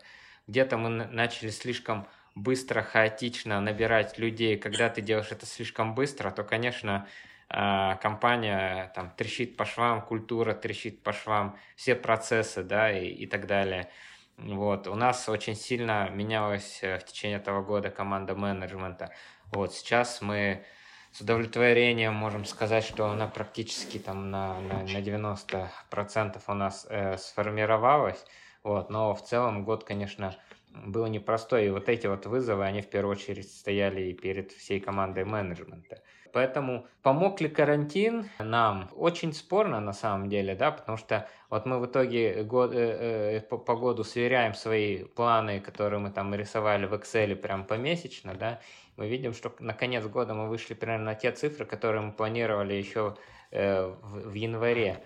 Где-то 0.46 0.76
мы 0.76 0.88
начали 0.88 1.50
слишком 1.50 2.08
быстро, 2.34 2.82
хаотично 2.82 3.60
набирать 3.60 4.18
людей. 4.18 4.56
Когда 4.56 4.88
ты 4.88 5.00
делаешь 5.00 5.30
это 5.30 5.46
слишком 5.46 5.94
быстро, 5.94 6.30
то, 6.30 6.44
конечно, 6.44 7.06
э, 7.48 7.96
компания 8.00 8.92
там 8.94 9.10
трещит 9.10 9.56
по 9.56 9.64
швам, 9.64 10.02
культура 10.02 10.54
трещит 10.54 11.02
по 11.02 11.12
швам, 11.12 11.56
все 11.76 11.94
процессы, 11.94 12.62
да, 12.62 12.90
и, 12.90 13.08
и 13.08 13.26
так 13.26 13.46
далее. 13.46 13.90
Вот. 14.38 14.88
У 14.88 14.94
нас 14.94 15.28
очень 15.28 15.54
сильно 15.54 16.08
менялась 16.10 16.80
э, 16.82 16.98
в 16.98 17.04
течение 17.04 17.38
этого 17.38 17.62
года 17.62 17.90
команда 17.90 18.34
менеджмента. 18.34 19.12
Вот. 19.52 19.74
Сейчас 19.74 20.22
мы 20.22 20.64
с 21.12 21.20
удовлетворением 21.20 22.14
можем 22.14 22.44
сказать, 22.46 22.84
что 22.84 23.06
она 23.06 23.26
практически 23.26 23.98
там 23.98 24.30
на, 24.30 24.58
на, 24.60 24.82
на 24.82 24.98
90% 25.00 26.40
у 26.46 26.54
нас 26.54 26.86
э, 26.88 27.18
сформировалась. 27.18 28.24
Вот. 28.62 28.88
Но 28.90 29.14
в 29.14 29.22
целом 29.22 29.64
год, 29.64 29.84
конечно, 29.84 30.34
был 30.72 31.06
непростой. 31.06 31.66
И 31.66 31.70
вот 31.70 31.88
эти 31.88 32.06
вот 32.06 32.26
вызовы, 32.26 32.64
они 32.64 32.80
в 32.80 32.88
первую 32.88 33.16
очередь 33.16 33.50
стояли 33.50 34.02
и 34.02 34.14
перед 34.14 34.52
всей 34.52 34.80
командой 34.80 35.24
менеджмента. 35.24 36.02
Поэтому 36.32 36.86
помог 37.02 37.40
ли 37.42 37.48
карантин 37.48 38.30
нам? 38.38 38.88
Очень 38.96 39.34
спорно 39.34 39.80
на 39.80 39.92
самом 39.92 40.30
деле, 40.30 40.54
да, 40.54 40.70
потому 40.70 40.96
что 40.96 41.28
вот 41.50 41.66
мы 41.66 41.78
в 41.78 41.86
итоге 41.86 42.42
год, 42.42 42.72
э, 42.72 43.36
э, 43.36 43.40
по, 43.42 43.58
по 43.58 43.76
году 43.76 44.02
сверяем 44.02 44.54
свои 44.54 45.04
планы, 45.04 45.60
которые 45.60 46.00
мы 46.00 46.10
там 46.10 46.34
рисовали 46.34 46.86
в 46.86 46.94
Excel 46.94 47.36
прям 47.36 47.64
помесячно, 47.64 48.34
да, 48.34 48.60
мы 48.96 49.08
видим, 49.08 49.34
что 49.34 49.54
на 49.58 49.74
конец 49.74 50.06
года 50.06 50.32
мы 50.32 50.48
вышли 50.48 50.74
примерно 50.74 51.06
на 51.06 51.14
те 51.14 51.32
цифры, 51.32 51.66
которые 51.66 52.00
мы 52.00 52.12
планировали 52.12 52.74
еще 52.74 53.16
э, 53.50 53.84
в, 53.86 54.30
в 54.30 54.34
январе. 54.34 55.02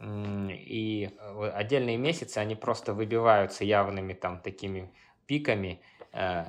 И 0.00 1.10
отдельные 1.54 1.96
месяцы, 1.96 2.38
они 2.38 2.54
просто 2.54 2.92
выбиваются 2.92 3.64
явными 3.64 4.12
там 4.12 4.40
такими 4.40 4.92
пиками, 5.26 5.80
э, 6.12 6.44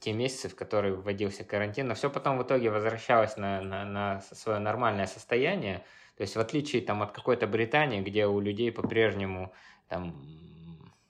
те 0.00 0.12
месяцы, 0.12 0.48
в 0.48 0.56
которые 0.56 0.94
вводился 0.94 1.44
карантин, 1.44 1.88
но 1.88 1.94
все 1.94 2.10
потом 2.10 2.38
в 2.38 2.42
итоге 2.42 2.70
возвращалось 2.70 3.36
на, 3.36 3.62
на, 3.62 3.84
на 3.84 4.20
свое 4.20 4.58
нормальное 4.58 5.06
состояние. 5.06 5.84
То 6.16 6.22
есть 6.22 6.36
в 6.36 6.40
отличие 6.40 6.82
там, 6.82 7.02
от 7.02 7.12
какой-то 7.12 7.46
Британии, 7.46 8.00
где 8.00 8.26
у 8.26 8.40
людей 8.40 8.70
по-прежнему 8.70 9.52
там, 9.88 10.14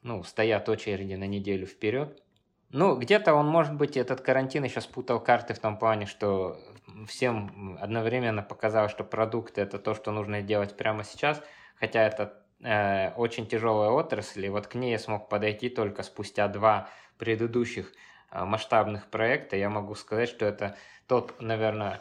ну, 0.02 0.22
стоят 0.22 0.68
очереди 0.68 1.14
на 1.14 1.26
неделю 1.26 1.66
вперед, 1.66 2.22
ну, 2.70 2.96
где-то 2.96 3.34
он, 3.34 3.46
может 3.46 3.74
быть, 3.74 3.96
этот 3.96 4.20
карантин 4.20 4.64
еще 4.64 4.80
спутал 4.80 5.20
карты 5.20 5.54
в 5.54 5.58
том 5.58 5.78
плане, 5.78 6.06
что 6.06 6.58
всем 7.06 7.78
одновременно 7.80 8.42
показал, 8.42 8.88
что 8.88 9.04
продукты 9.04 9.60
это 9.60 9.78
то, 9.78 9.94
что 9.94 10.10
нужно 10.10 10.42
делать 10.42 10.76
прямо 10.76 11.04
сейчас, 11.04 11.42
хотя 11.78 12.02
это 12.02 12.42
э, 12.62 13.12
очень 13.14 13.46
тяжелая 13.46 13.90
отрасль, 13.90 14.46
и 14.46 14.48
вот 14.48 14.66
к 14.66 14.74
ней 14.74 14.92
я 14.92 14.98
смог 14.98 15.28
подойти 15.28 15.68
только 15.68 16.02
спустя 16.02 16.48
два 16.48 16.88
предыдущих 17.18 17.92
э, 18.30 18.44
масштабных 18.44 19.06
проекта. 19.06 19.56
Я 19.56 19.70
могу 19.70 19.94
сказать, 19.94 20.28
что 20.28 20.46
это 20.46 20.76
тот, 21.06 21.40
наверное, 21.40 22.00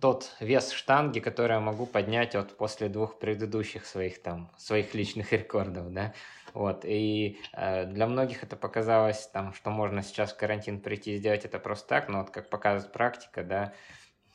тот 0.00 0.32
вес 0.40 0.72
штанги, 0.72 1.20
который 1.20 1.52
я 1.52 1.60
могу 1.60 1.86
поднять 1.86 2.34
вот 2.34 2.56
после 2.56 2.88
двух 2.88 3.18
предыдущих 3.18 3.86
своих 3.86 4.20
там 4.20 4.50
своих 4.56 4.94
личных 4.94 5.32
рекордов, 5.32 5.92
да. 5.92 6.14
Вот, 6.54 6.84
и 6.84 7.38
э, 7.52 7.84
для 7.86 8.06
многих 8.06 8.42
это 8.42 8.56
показалось, 8.56 9.28
там, 9.32 9.52
что 9.52 9.70
можно 9.70 10.02
сейчас 10.02 10.32
в 10.32 10.36
карантин 10.36 10.80
прийти 10.80 11.14
и 11.14 11.18
сделать 11.18 11.44
это 11.44 11.58
просто 11.58 11.88
так, 11.88 12.08
но 12.08 12.20
вот 12.20 12.30
как 12.30 12.48
показывает 12.48 12.92
практика, 12.92 13.44
да, 13.44 13.74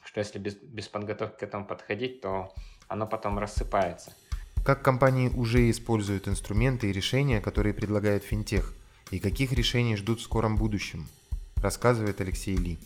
что 0.05 0.19
если 0.19 0.39
без, 0.39 0.55
без 0.55 0.87
подготовки 0.87 1.39
к 1.39 1.43
этому 1.43 1.65
подходить, 1.65 2.21
то 2.21 2.53
оно 2.87 3.07
потом 3.07 3.39
рассыпается. 3.39 4.13
Как 4.63 4.83
компании 4.83 5.29
уже 5.29 5.69
используют 5.69 6.27
инструменты 6.27 6.89
и 6.89 6.93
решения, 6.93 7.41
которые 7.41 7.73
предлагает 7.73 8.23
финтех, 8.23 8.73
и 9.11 9.19
каких 9.19 9.51
решений 9.51 9.97
ждут 9.97 10.19
в 10.19 10.23
скором 10.23 10.55
будущем, 10.55 11.07
рассказывает 11.57 12.21
Алексей 12.21 12.55
Ли. 12.55 12.77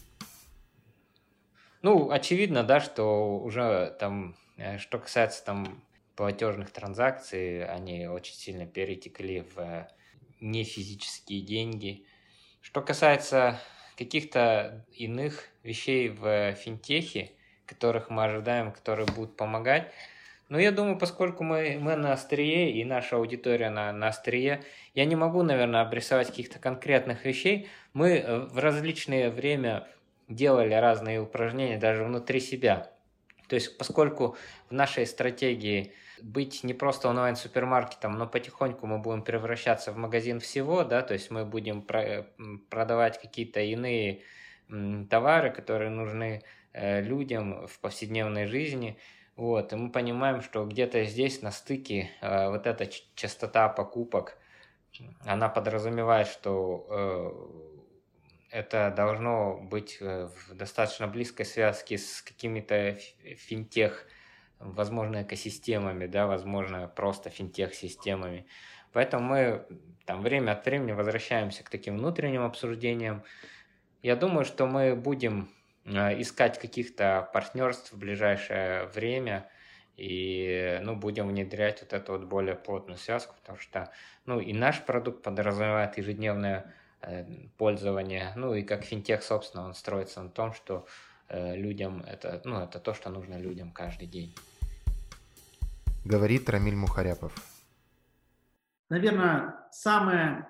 Ну, 1.88 2.12
очевидно, 2.12 2.64
да, 2.64 2.82
что 2.82 3.40
уже 3.40 3.96
там, 3.98 4.36
э, 4.58 4.78
что 4.78 5.00
касается 5.00 5.46
там 5.46 5.82
платежных 6.18 6.70
транзакций, 6.70 7.64
они 7.64 8.08
очень 8.08 8.34
сильно 8.34 8.66
перетекли 8.66 9.46
в 9.56 9.88
нефизические 10.42 11.40
деньги. 11.40 12.06
Что 12.60 12.82
касается 12.82 13.58
каких-то 13.98 14.86
иных 14.92 15.46
вещей 15.64 16.10
в 16.10 16.56
финтехе, 16.56 17.32
которых 17.66 18.10
мы 18.10 18.26
ожидаем, 18.26 18.74
которые 18.74 19.06
будут 19.06 19.38
помогать, 19.38 19.90
ну, 20.50 20.58
я 20.58 20.74
думаю, 20.74 20.98
поскольку 20.98 21.46
мы, 21.46 21.78
мы 21.80 21.96
на 21.96 22.12
острие, 22.12 22.70
и 22.70 22.84
наша 22.84 23.16
аудитория 23.16 23.70
на, 23.70 23.94
на 23.94 24.10
острие, 24.10 24.62
я 24.94 25.06
не 25.06 25.16
могу, 25.16 25.42
наверное, 25.42 25.84
обрисовать 25.84 26.28
каких-то 26.28 26.60
конкретных 26.60 27.24
вещей. 27.24 27.70
Мы 27.94 28.18
э, 28.18 28.40
в 28.40 28.58
различное 28.58 29.30
время 29.30 29.88
делали 30.28 30.74
разные 30.74 31.22
упражнения 31.22 31.78
даже 31.78 32.04
внутри 32.04 32.40
себя. 32.40 32.92
То 33.48 33.56
есть, 33.56 33.78
поскольку 33.78 34.36
в 34.70 34.74
нашей 34.74 35.06
стратегии 35.06 35.94
быть 36.22 36.64
не 36.64 36.74
просто 36.74 37.10
онлайн-супермаркетом, 37.10 38.18
но 38.18 38.28
потихоньку 38.28 38.88
мы 38.88 38.98
будем 38.98 39.22
превращаться 39.22 39.92
в 39.92 39.98
магазин 39.98 40.40
всего, 40.40 40.84
да, 40.84 41.02
то 41.02 41.14
есть 41.14 41.32
мы 41.32 41.46
будем 41.46 41.82
про 41.82 42.26
продавать 42.70 43.22
какие-то 43.22 43.62
иные 43.62 44.24
товары, 45.10 45.52
которые 45.52 45.90
нужны 45.90 46.44
э, 46.74 47.02
людям 47.02 47.68
в 47.68 47.80
повседневной 47.80 48.48
жизни. 48.48 48.98
Вот, 49.36 49.72
и 49.72 49.76
мы 49.76 49.92
понимаем, 49.92 50.42
что 50.42 50.66
где-то 50.66 51.06
здесь 51.06 51.42
на 51.42 51.52
стыке 51.52 52.10
э, 52.22 52.50
вот 52.50 52.66
эта 52.66 52.90
частота 53.16 53.70
покупок, 53.70 54.38
она 55.26 55.48
подразумевает, 55.48 56.28
что 56.28 56.88
э, 56.90 57.77
это 58.50 58.94
должно 58.96 59.58
быть 59.58 60.00
в 60.00 60.54
достаточно 60.54 61.08
близкой 61.08 61.46
связке 61.46 61.98
с 61.98 62.22
какими-то 62.22 62.94
финтех 63.36 64.08
возможно, 64.60 65.24
экосистемами, 65.24 66.08
да, 66.08 66.28
возможно, 66.28 66.88
просто 66.88 67.30
финтех-системами. 67.30 68.46
Поэтому 68.92 69.28
мы 69.28 69.66
там 70.06 70.22
время 70.22 70.52
от 70.54 70.66
времени 70.66 70.94
возвращаемся 70.94 71.64
к 71.64 71.70
таким 71.70 71.98
внутренним 71.98 72.44
обсуждениям. 72.44 73.24
Я 74.02 74.16
думаю, 74.16 74.46
что 74.46 74.66
мы 74.66 74.96
будем 74.96 75.50
э, 75.86 76.20
искать 76.22 76.60
каких-то 76.60 77.30
партнерств 77.34 77.92
в 77.92 77.98
ближайшее 77.98 78.86
время 78.88 79.50
и 79.96 80.80
ну, 80.84 80.96
будем 80.96 81.28
внедрять 81.28 81.82
вот 81.82 81.94
эту 81.94 82.14
вот 82.14 82.26
более 82.26 82.56
плотную 82.56 82.98
связку, 82.98 83.36
потому 83.36 83.58
что 83.58 83.92
ну, 84.26 84.40
и 84.40 84.54
наш 84.54 84.84
продукт 84.84 85.24
подразумевает 85.24 85.98
ежедневное 85.98 86.74
э, 87.02 87.26
пользование, 87.58 88.34
ну 88.36 88.54
и 88.54 88.64
как 88.64 88.84
финтех, 88.84 89.24
собственно, 89.24 89.66
он 89.66 89.74
строится 89.74 90.22
на 90.22 90.30
том, 90.30 90.54
что 90.54 90.86
э, 91.30 91.56
людям 91.56 92.04
это, 92.08 92.42
ну, 92.46 92.60
это 92.60 92.80
то, 92.80 92.94
что 92.94 93.10
нужно 93.10 93.38
людям 93.38 93.72
каждый 93.72 94.08
день. 94.08 94.34
Говорит 96.06 96.50
Рамиль 96.50 96.76
Мухаряпов. 96.76 97.34
Наверное, 98.90 99.68
самая, 99.72 100.50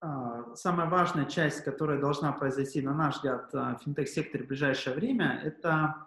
а, 0.00 0.54
самая 0.54 0.88
важная 0.88 1.24
часть, 1.24 1.64
которая 1.64 1.98
должна 1.98 2.30
произойти, 2.32 2.80
на 2.80 2.94
наш 2.94 3.16
взгляд, 3.16 3.52
в 3.52 3.78
финтех-секторе 3.84 4.44
в 4.44 4.46
ближайшее 4.46 4.94
время, 4.94 5.40
это 5.42 6.06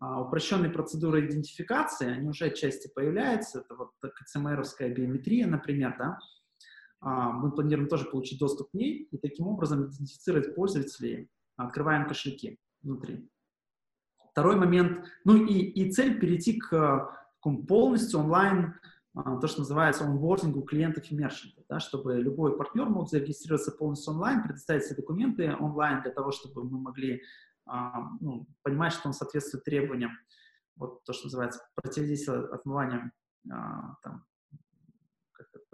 а, 0.00 0.20
упрощенные 0.20 0.70
процедуры 0.70 1.26
идентификации, 1.26 2.12
они 2.12 2.28
уже 2.28 2.46
отчасти 2.46 2.88
появляются, 2.88 3.60
это 3.60 3.74
вот 3.74 3.90
КЦМРовская 4.00 4.90
биометрия, 4.90 5.46
например, 5.46 5.96
да, 5.98 6.04
а, 6.04 6.18
мы 7.00 7.52
планируем 7.52 7.88
тоже 7.88 8.06
получить 8.06 8.40
доступ 8.40 8.70
к 8.70 8.74
ней 8.74 9.08
и 9.10 9.18
таким 9.18 9.46
образом 9.46 9.84
идентифицировать 9.84 10.54
пользователей, 10.54 11.30
открываем 11.56 12.08
кошельки 12.08 12.58
внутри. 12.82 13.28
Второй 14.32 14.56
момент, 14.56 15.06
ну 15.24 15.36
и, 15.36 15.54
и 15.54 15.92
цель 15.92 16.18
перейти 16.20 16.58
к 16.58 17.08
таком 17.38 17.66
полностью 17.66 18.20
онлайн, 18.20 18.74
а, 19.14 19.36
то, 19.38 19.46
что 19.46 19.60
называется 19.60 20.04
онбордингу 20.04 20.62
клиентов 20.62 21.10
и 21.10 21.14
мерчантов, 21.14 21.64
да, 21.68 21.80
чтобы 21.80 22.16
любой 22.16 22.56
партнер 22.56 22.88
мог 22.88 23.08
зарегистрироваться 23.08 23.72
полностью 23.72 24.12
онлайн, 24.12 24.42
предоставить 24.42 24.84
все 24.84 24.94
документы 24.94 25.56
онлайн 25.58 26.02
для 26.02 26.12
того, 26.12 26.30
чтобы 26.30 26.64
мы 26.64 26.78
могли 26.78 27.22
а, 27.66 28.10
ну, 28.20 28.46
понимать, 28.62 28.92
что 28.92 29.08
он 29.08 29.14
соответствует 29.14 29.64
требованиям, 29.64 30.12
вот 30.76 31.02
то, 31.04 31.12
что 31.12 31.26
называется 31.26 31.60
противодействие 31.74 32.44
отмывания 32.46 33.12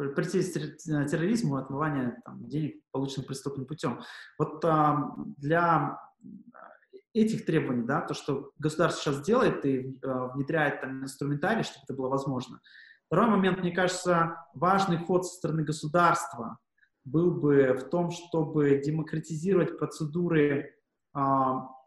а, 0.04 0.06
там, 0.06 0.14
противодействие 0.14 0.76
терроризму, 1.06 1.56
отмывание 1.56 2.20
там, 2.25 2.46
денег, 2.46 2.82
полученных 2.90 3.28
преступным 3.28 3.66
путем. 3.66 4.00
Вот 4.38 4.64
а, 4.64 5.14
для 5.37 5.99
этих 7.14 7.46
требований, 7.46 7.84
да, 7.84 8.00
то, 8.00 8.12
что 8.12 8.50
государство 8.58 9.02
сейчас 9.12 9.25
делает 9.25 9.64
и 9.64 9.99
э, 10.02 10.28
внедряет 10.34 10.80
там 10.80 11.04
инструментарий, 11.04 11.62
чтобы 11.62 11.84
это 11.84 11.94
было 11.94 12.08
возможно. 12.08 12.61
Второй 13.06 13.28
момент, 13.28 13.61
мне 13.61 13.70
кажется, 13.70 14.44
важный 14.52 14.99
ход 14.99 15.25
со 15.25 15.37
стороны 15.37 15.62
государства 15.62 16.58
был 17.04 17.30
бы 17.30 17.75
в 17.75 17.88
том, 17.88 18.11
чтобы 18.11 18.80
демократизировать 18.84 19.78
процедуры 19.78 20.75
э, 21.14 21.20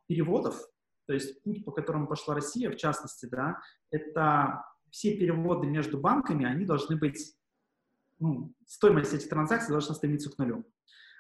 переводов, 0.08 0.62
то 1.08 1.14
есть 1.14 1.44
путь, 1.44 1.66
по 1.66 1.72
которому 1.72 2.08
пошла 2.08 2.36
Россия, 2.36 2.72
в 2.72 2.78
частности, 2.78 3.26
да, 3.26 3.58
это 3.92 4.64
все 4.92 5.18
переводы 5.18 5.68
между 5.68 6.00
банками, 6.00 6.46
они 6.46 6.66
должны 6.66 6.96
быть, 6.96 7.36
ну, 8.20 8.54
стоимость 8.66 9.14
этих 9.14 9.30
транзакций 9.30 9.72
должна 9.72 9.96
стремиться 9.96 10.30
к 10.30 10.38
нулю. 10.38 10.66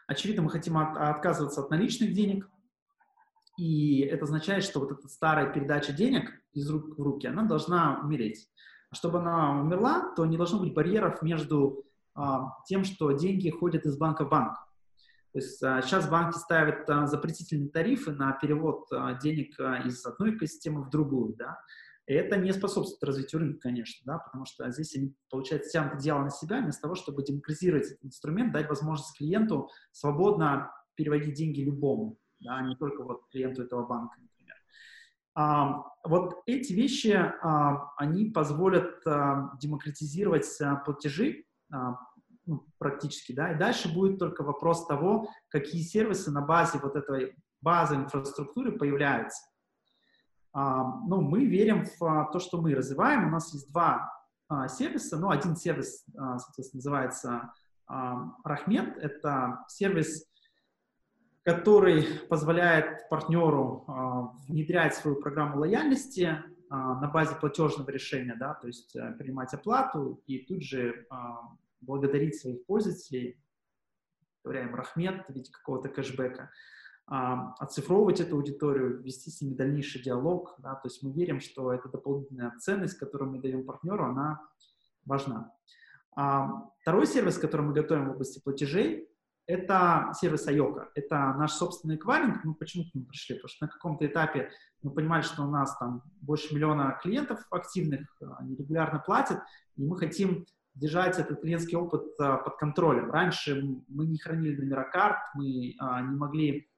Очевидно, 0.07 0.43
мы 0.43 0.49
хотим 0.49 0.77
от, 0.77 0.97
отказываться 0.97 1.61
от 1.61 1.69
наличных 1.69 2.13
денег, 2.13 2.49
и 3.57 4.01
это 4.01 4.25
означает, 4.25 4.63
что 4.63 4.79
вот 4.79 4.91
эта 4.91 5.07
старая 5.09 5.51
передача 5.51 5.91
денег 5.91 6.31
из 6.53 6.69
рук 6.69 6.97
в 6.97 7.01
руки, 7.01 7.27
она 7.27 7.43
должна 7.43 7.99
умереть. 8.01 8.49
А 8.89 8.95
чтобы 8.95 9.19
она 9.19 9.59
умерла, 9.59 10.13
то 10.15 10.25
не 10.25 10.37
должно 10.37 10.59
быть 10.59 10.73
барьеров 10.73 11.21
между 11.21 11.83
а, 12.15 12.53
тем, 12.65 12.83
что 12.83 13.11
деньги 13.11 13.49
ходят 13.49 13.85
из 13.85 13.97
банка 13.97 14.25
в 14.25 14.29
банк. 14.29 14.53
То 15.33 15.39
есть 15.39 15.61
а, 15.61 15.81
сейчас 15.81 16.09
банки 16.09 16.37
ставят 16.37 16.89
а, 16.89 17.05
запретительные 17.05 17.69
тарифы 17.69 18.11
на 18.11 18.31
перевод 18.31 18.87
а, 18.91 19.13
денег 19.15 19.59
а, 19.59 19.79
из 19.79 20.05
одной 20.05 20.37
системы 20.39 20.83
в 20.83 20.89
другую, 20.89 21.35
да. 21.35 21.59
Это 22.07 22.37
не 22.37 22.53
способствует 22.53 23.03
развитию 23.03 23.41
рынка, 23.41 23.59
конечно, 23.63 24.01
да, 24.05 24.17
потому 24.19 24.45
что 24.45 24.69
здесь 24.71 24.95
они, 24.95 25.13
получается, 25.29 25.69
тянут 25.71 25.95
одеяло 25.95 26.23
на 26.23 26.29
себя 26.29 26.61
вместо 26.61 26.83
того, 26.83 26.95
чтобы 26.95 27.21
демократизировать 27.21 27.87
этот 27.87 28.05
инструмент, 28.05 28.53
дать 28.53 28.69
возможность 28.69 29.17
клиенту 29.17 29.69
свободно 29.91 30.71
переводить 30.95 31.33
деньги 31.33 31.61
любому, 31.61 32.17
да, 32.39 32.57
а 32.57 32.61
не 32.61 32.77
только 32.77 33.03
вот 33.03 33.27
клиенту 33.29 33.61
этого 33.61 33.85
банка, 33.85 34.15
например. 34.21 34.55
А, 35.35 35.83
вот 36.05 36.41
эти 36.45 36.71
вещи, 36.71 37.09
а, 37.11 37.91
они 37.97 38.31
позволят 38.31 39.05
а, 39.05 39.51
демократизировать 39.59 40.47
а, 40.61 40.77
платежи 40.77 41.43
а, 41.73 41.97
ну, 42.45 42.65
практически, 42.77 43.33
да, 43.33 43.51
и 43.51 43.59
дальше 43.59 43.93
будет 43.93 44.17
только 44.17 44.43
вопрос 44.43 44.87
того, 44.87 45.29
какие 45.49 45.81
сервисы 45.81 46.31
на 46.31 46.41
базе 46.41 46.79
вот 46.81 46.95
этой 46.95 47.35
базы 47.59 47.95
инфраструктуры 47.95 48.71
появляются. 48.71 49.43
А, 50.57 51.01
ну, 51.07 51.21
мы 51.21 51.45
верим 51.45 51.85
в 51.85 52.03
а, 52.03 52.25
то, 52.31 52.39
что 52.39 52.59
мы 52.59 52.73
развиваем. 52.73 53.27
У 53.27 53.29
нас 53.29 53.53
есть 53.53 53.71
два 53.71 54.11
а, 54.49 54.67
сервиса. 54.67 55.19
Ну, 55.19 55.29
один 55.29 55.55
сервис, 55.55 56.03
соответственно, 56.15 56.79
называется 56.79 57.53
Рахмет. 58.43 58.97
Это 58.97 59.63
сервис, 59.67 60.27
который 61.43 62.03
позволяет 62.27 63.07
партнеру 63.07 63.85
внедрять 64.47 64.95
свою 64.95 65.21
программу 65.21 65.59
лояльности 65.59 66.43
на 66.69 67.07
базе 67.07 67.35
платежного 67.35 67.89
решения, 67.91 68.35
да, 68.37 68.55
то 68.55 68.67
есть 68.67 68.93
э, 68.97 69.13
принимать 69.13 69.53
оплату 69.53 70.21
и 70.27 70.39
тут 70.39 70.63
же 70.63 71.07
благодарить 71.79 72.41
своих 72.41 72.65
пользователей, 72.65 73.41
говоря 74.43 74.63
им 74.63 74.75
Рахмет 74.75 75.23
в 75.29 75.51
какого-то 75.51 75.87
кэшбэка 75.87 76.49
оцифровывать 77.07 78.19
эту 78.19 78.35
аудиторию, 78.35 79.01
вести 79.01 79.29
с 79.29 79.41
ними 79.41 79.55
дальнейший 79.55 80.01
диалог. 80.01 80.55
Да, 80.59 80.75
то 80.75 80.87
есть 80.87 81.01
мы 81.03 81.11
верим, 81.13 81.39
что 81.39 81.71
эта 81.71 81.87
дополнительная 81.87 82.53
ценность, 82.59 82.99
которую 82.99 83.31
мы 83.31 83.39
даем 83.39 83.65
партнеру, 83.65 84.05
она 84.05 84.41
важна. 85.05 85.53
Второй 86.81 87.07
сервис, 87.07 87.37
который 87.37 87.61
мы 87.61 87.73
готовим 87.73 88.09
в 88.09 88.11
области 88.11 88.41
платежей, 88.43 89.07
это 89.47 90.11
сервис 90.19 90.45
Айока. 90.47 90.89
Это 90.93 91.33
наш 91.37 91.53
собственный 91.53 91.95
эквайринг. 91.95 92.43
Мы 92.43 92.53
почему 92.53 92.83
к 92.83 92.93
нему 92.93 93.05
пришли? 93.05 93.35
Потому 93.35 93.49
что 93.49 93.65
на 93.65 93.71
каком-то 93.71 94.05
этапе 94.05 94.51
мы 94.83 94.91
понимали, 94.91 95.21
что 95.21 95.43
у 95.43 95.49
нас 95.49 95.77
там 95.77 96.03
больше 96.21 96.53
миллиона 96.53 96.99
клиентов 97.01 97.39
активных, 97.49 98.21
они 98.39 98.55
регулярно 98.57 98.99
платят, 98.99 99.41
и 99.77 99.85
мы 99.85 99.97
хотим 99.97 100.45
держать 100.75 101.17
этот 101.17 101.41
клиентский 101.41 101.77
опыт 101.77 102.03
а, 102.19 102.37
под 102.37 102.57
контролем. 102.57 103.09
Раньше 103.09 103.63
мы 103.87 104.05
не 104.05 104.19
хранили 104.19 104.61
номера 104.61 104.83
карт, 104.83 105.17
мы 105.33 105.73
а, 105.79 106.01
не 106.01 106.15
могли 106.15 106.59
а, 106.59 106.76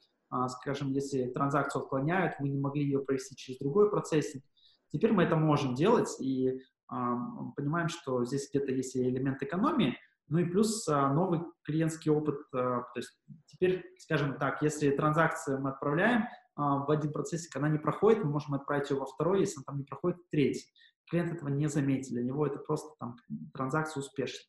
скажем, 0.50 0.92
если 0.92 1.28
транзакцию 1.28 1.84
отклоняют, 1.84 2.36
мы 2.40 2.50
не 2.50 2.60
могли 2.60 2.84
ее 2.84 3.00
провести 3.00 3.36
через 3.36 3.60
другой 3.60 3.90
процессинг. 3.90 4.44
Теперь 4.92 5.12
мы 5.12 5.24
это 5.24 5.36
можем 5.36 5.76
делать 5.76 6.10
и 6.20 6.62
а, 6.88 7.16
понимаем, 7.56 7.90
что 7.90 8.26
здесь 8.26 8.50
где-то 8.50 8.72
есть 8.72 8.98
элемент 8.98 9.42
экономии, 9.42 9.98
ну 10.28 10.40
и 10.40 10.46
плюс 10.46 10.88
а, 10.88 11.14
новый 11.14 11.42
клиентский 11.64 12.12
опыт. 12.12 12.38
То 12.52 12.86
есть 12.96 13.12
теперь, 13.46 13.86
скажем 14.00 14.38
так, 14.38 14.62
если 14.62 14.90
транзакцию 14.90 15.62
мы 15.62 15.70
отправляем 15.70 16.26
в 16.56 16.92
один 16.92 17.14
процессик, 17.14 17.56
она 17.56 17.70
не 17.70 17.78
проходит, 17.78 18.24
мы 18.24 18.32
можем 18.32 18.54
отправить 18.56 18.90
ее 18.90 18.98
во 18.98 19.06
второй, 19.06 19.42
если 19.42 19.58
она 19.58 19.64
там 19.66 19.78
не 19.78 19.86
проходит, 19.86 20.20
в 20.20 20.30
третий. 20.30 20.66
Клиент 21.10 21.32
этого 21.32 21.50
не 21.50 21.68
заметил, 21.68 22.16
для 22.16 22.24
него 22.24 22.46
это 22.46 22.60
просто 22.60 22.94
там 23.00 23.16
транзакция 23.54 24.02
успешна. 24.02 24.44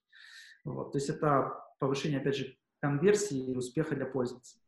Вот. 0.64 0.92
То 0.92 0.98
есть 0.98 1.08
это 1.08 1.54
повышение, 1.78 2.20
опять 2.20 2.36
же, 2.36 2.56
конверсии 2.80 3.52
и 3.52 3.56
успеха 3.56 3.94
для 3.94 4.06
пользователя. 4.06 4.60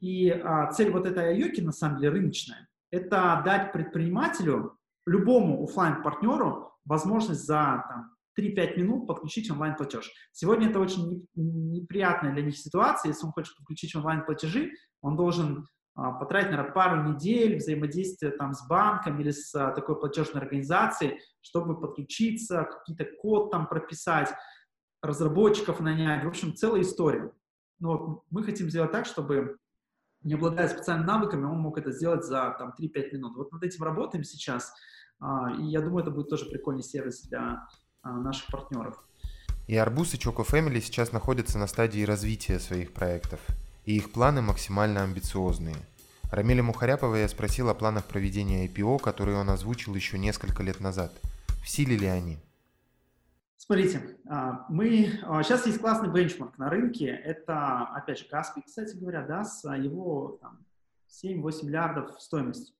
И 0.00 0.30
а, 0.30 0.70
цель 0.72 0.90
вот 0.90 1.06
этой 1.06 1.30
Айоки, 1.30 1.60
на 1.60 1.72
самом 1.72 1.98
деле, 1.98 2.10
рыночная. 2.10 2.68
Это 2.90 3.42
дать 3.44 3.72
предпринимателю, 3.72 4.78
любому 5.06 5.62
офлайн 5.64 6.02
партнеру 6.02 6.72
возможность 6.84 7.44
за 7.44 7.84
там, 7.88 8.16
3-5 8.38 8.78
минут 8.78 9.06
подключить 9.06 9.50
онлайн-платеж. 9.50 10.10
Сегодня 10.32 10.70
это 10.70 10.80
очень 10.80 11.26
неприятная 11.34 12.32
для 12.32 12.42
них 12.42 12.56
ситуация. 12.56 13.10
Если 13.10 13.26
он 13.26 13.32
хочет 13.32 13.56
подключить 13.56 13.94
онлайн-платежи, 13.94 14.72
он 15.02 15.16
должен 15.16 15.66
а, 15.94 16.12
потратить, 16.12 16.50
наверное, 16.50 16.72
пару 16.72 17.02
недель 17.02 17.56
взаимодействия 17.56 18.30
там, 18.30 18.54
с 18.54 18.66
банком 18.66 19.20
или 19.20 19.30
с 19.30 19.54
а, 19.54 19.72
такой 19.72 19.98
платежной 19.98 20.42
организацией, 20.42 21.20
чтобы 21.42 21.80
подключиться, 21.80 22.64
какие-то 22.64 23.04
код 23.20 23.50
там 23.50 23.68
прописать, 23.68 24.32
разработчиков 25.02 25.80
нанять. 25.80 26.24
В 26.24 26.28
общем, 26.28 26.54
целая 26.54 26.82
история. 26.82 27.32
Но 27.78 28.24
мы 28.30 28.42
хотим 28.44 28.70
сделать 28.70 28.92
так, 28.92 29.06
чтобы 29.06 29.58
не 30.22 30.34
обладая 30.34 30.68
специальными 30.68 31.06
навыками, 31.06 31.44
он 31.44 31.58
мог 31.58 31.78
это 31.78 31.92
сделать 31.92 32.24
за 32.24 32.54
там, 32.58 32.74
3-5 32.78 33.12
минут. 33.12 33.36
Вот 33.36 33.52
над 33.52 33.62
этим 33.62 33.82
работаем 33.84 34.24
сейчас, 34.24 34.72
а, 35.18 35.52
и 35.58 35.64
я 35.64 35.80
думаю, 35.80 36.02
это 36.02 36.10
будет 36.10 36.28
тоже 36.28 36.46
прикольный 36.46 36.82
сервис 36.82 37.22
для 37.22 37.66
а, 38.02 38.12
наших 38.12 38.46
партнеров. 38.48 38.96
И 39.66 39.76
Арбуз 39.76 40.14
и 40.14 40.16
Choco 40.16 40.46
Family 40.46 40.80
сейчас 40.80 41.12
находятся 41.12 41.58
на 41.58 41.66
стадии 41.66 42.02
развития 42.02 42.58
своих 42.58 42.92
проектов, 42.92 43.40
и 43.84 43.96
их 43.96 44.12
планы 44.12 44.42
максимально 44.42 45.02
амбициозные. 45.04 45.76
Рамиля 46.30 46.62
Мухаряпова 46.62 47.16
я 47.16 47.28
спросил 47.28 47.70
о 47.70 47.74
планах 47.74 48.04
проведения 48.04 48.66
IPO, 48.66 49.00
которые 49.00 49.36
он 49.38 49.50
озвучил 49.50 49.94
еще 49.94 50.18
несколько 50.18 50.62
лет 50.62 50.80
назад. 50.80 51.12
В 51.62 51.68
силе 51.68 51.96
ли 51.96 52.06
они? 52.06 52.38
Смотрите, 53.62 54.16
а, 54.26 54.64
мы, 54.70 55.04
сейчас 55.42 55.66
а, 55.66 55.68
есть 55.68 55.80
классный 55.80 56.10
бенчмарк 56.10 56.56
на 56.56 56.70
рынке, 56.70 57.08
это, 57.08 57.82
опять 57.94 58.18
же, 58.18 58.24
Каспий, 58.24 58.62
кстати 58.62 58.96
говоря, 58.96 59.20
да, 59.26 59.44
с 59.44 59.70
его 59.76 60.40
7-8 61.22 61.66
миллиардов 61.66 62.18
стоимости. 62.22 62.72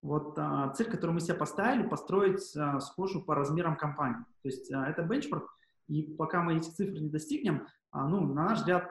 Вот 0.00 0.38
а, 0.38 0.72
цель, 0.74 0.88
которую 0.88 1.14
мы 1.14 1.20
себе 1.20 1.34
поставили, 1.34 1.88
построить 1.88 2.54
схожую 2.80 3.24
по 3.24 3.34
размерам 3.34 3.76
компании. 3.76 4.24
То 4.42 4.48
есть 4.48 4.70
это 4.70 5.02
бенчмарк, 5.02 5.52
и 5.88 6.02
пока 6.02 6.40
мы 6.40 6.58
эти 6.58 6.70
цифры 6.70 7.00
не 7.00 7.10
достигнем, 7.10 7.66
ну, 7.92 8.20
на 8.20 8.50
наш 8.50 8.58
взгляд, 8.58 8.88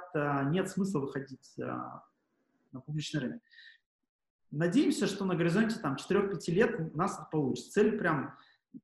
нет 0.51 0.67
смысла 0.67 0.99
выходить 0.99 1.53
на 1.57 2.81
публичный 2.85 3.21
рынок. 3.21 3.41
Надеемся, 4.51 5.07
что 5.07 5.23
на 5.23 5.35
горизонте 5.35 5.79
там 5.79 5.95
4-5 5.95 6.51
лет 6.51 6.77
у 6.93 6.97
нас 6.97 7.15
это 7.15 7.29
получится. 7.31 7.71
Цель 7.71 7.97
прям 7.97 8.35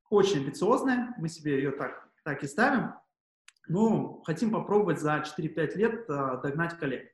очень 0.10 0.44
амбициозная, 0.44 1.14
мы 1.18 1.28
себе 1.28 1.58
ее 1.58 1.72
так 1.72 2.03
так 2.24 2.44
и 2.44 2.48
ставим. 2.48 2.94
Ну, 3.68 4.22
хотим 4.26 4.52
попробовать 4.52 5.00
за 5.00 5.24
4-5 5.24 5.76
лет 5.76 6.10
э, 6.10 6.42
догнать 6.42 6.78
коллег. 6.78 7.10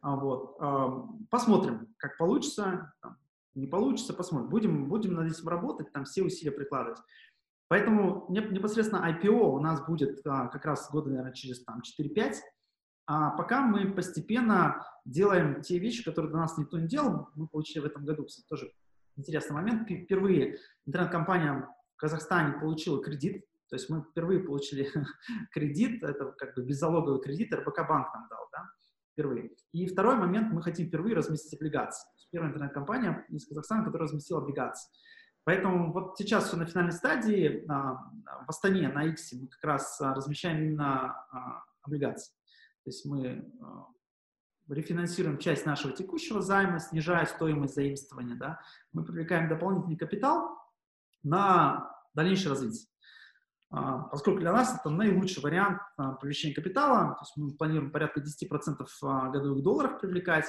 А, 0.00 0.16
вот. 0.16 0.56
Э, 0.60 1.26
посмотрим, 1.30 1.94
как 1.98 2.16
получится. 2.16 2.92
Там, 3.02 3.18
не 3.54 3.66
получится, 3.66 4.14
посмотрим. 4.14 4.48
Будем, 4.48 4.88
будем 4.88 5.14
над 5.14 5.30
этим 5.30 5.48
работать, 5.48 5.92
там 5.92 6.04
все 6.04 6.22
усилия 6.22 6.52
прикладывать. 6.52 6.98
Поэтому 7.68 8.26
непосредственно 8.28 9.04
IPO 9.10 9.56
у 9.56 9.60
нас 9.60 9.84
будет 9.84 10.24
а, 10.24 10.46
как 10.48 10.64
раз 10.64 10.88
года, 10.90 11.08
наверное, 11.08 11.32
через 11.32 11.64
там, 11.64 11.82
4-5. 12.00 12.34
А 13.08 13.30
пока 13.30 13.62
мы 13.62 13.92
постепенно 13.92 14.86
делаем 15.04 15.62
те 15.62 15.78
вещи, 15.78 16.04
которые 16.04 16.32
до 16.32 16.38
нас 16.38 16.56
никто 16.58 16.78
не 16.78 16.86
делал. 16.86 17.28
Мы 17.34 17.48
получили 17.48 17.80
в 17.80 17.86
этом 17.86 18.04
году, 18.04 18.24
кстати, 18.24 18.46
тоже 18.48 18.72
интересный 19.16 19.54
момент. 19.54 19.88
Впервые 19.88 20.58
интернет-компания 20.86 21.68
в 21.94 21.96
Казахстане 21.96 22.58
получила 22.58 23.02
кредит 23.02 23.44
то 23.68 23.76
есть 23.76 23.90
мы 23.90 24.02
впервые 24.02 24.40
получили 24.40 24.90
кредит, 25.52 26.02
это 26.02 26.32
как 26.32 26.54
бы 26.54 26.62
беззалоговый 26.62 27.20
кредит, 27.20 27.52
РБК 27.52 27.88
банк 27.88 28.12
нам 28.14 28.28
дал, 28.28 28.48
да, 28.52 28.64
впервые. 29.12 29.50
И 29.72 29.86
второй 29.86 30.16
момент, 30.16 30.52
мы 30.52 30.62
хотим 30.62 30.88
впервые 30.88 31.16
разместить 31.16 31.54
облигации. 31.54 32.08
Первая 32.30 32.50
интернет-компания 32.50 33.24
из 33.28 33.46
Казахстана, 33.46 33.84
которая 33.84 34.08
разместила 34.08 34.40
облигации. 34.40 34.90
Поэтому 35.44 35.92
вот 35.92 36.18
сейчас 36.18 36.48
все 36.48 36.56
на 36.56 36.66
финальной 36.66 36.92
стадии. 36.92 37.64
А, 37.68 37.94
в 38.46 38.48
Астане, 38.48 38.88
на 38.88 39.04
X 39.04 39.32
мы 39.32 39.46
как 39.46 39.62
раз 39.62 40.00
а, 40.00 40.12
размещаем 40.12 40.58
именно 40.58 41.12
а, 41.30 41.62
облигации. 41.82 42.32
То 42.82 42.90
есть 42.90 43.06
мы 43.06 43.48
рефинансируем 44.68 45.38
часть 45.38 45.64
нашего 45.64 45.94
текущего 45.94 46.42
займа, 46.42 46.80
снижая 46.80 47.26
стоимость 47.26 47.76
заимствования. 47.76 48.34
Да? 48.34 48.60
Мы 48.92 49.04
привлекаем 49.04 49.48
дополнительный 49.48 49.96
капитал 49.96 50.58
на 51.22 51.92
дальнейшее 52.14 52.50
развитие. 52.50 52.88
А, 53.70 54.00
поскольку 54.04 54.40
для 54.40 54.52
нас 54.52 54.78
это 54.78 54.90
наилучший 54.90 55.42
вариант 55.42 55.80
а, 55.96 56.12
привлечения 56.12 56.54
капитала, 56.54 57.14
то 57.14 57.22
есть 57.22 57.36
мы 57.36 57.56
планируем 57.56 57.90
порядка 57.90 58.20
10% 58.20 58.86
а, 59.02 59.28
годовых 59.30 59.62
долларов 59.62 60.00
привлекать, 60.00 60.46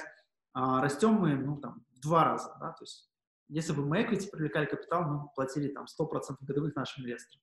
растем 0.54 1.14
мы 1.14 1.36
ну, 1.36 1.56
там, 1.58 1.84
в 1.94 2.00
два 2.00 2.24
раза. 2.24 2.56
Да? 2.60 2.72
То 2.72 2.82
есть 2.82 3.08
если 3.48 3.72
бы 3.72 3.84
мы 3.84 4.02
equity 4.02 4.28
привлекали 4.30 4.66
капитал, 4.66 5.04
мы 5.04 5.22
бы 5.22 5.28
платили 5.34 5.68
там, 5.68 5.84
100% 5.84 6.36
годовых 6.40 6.74
нашим 6.74 7.04
инвесторам. 7.04 7.42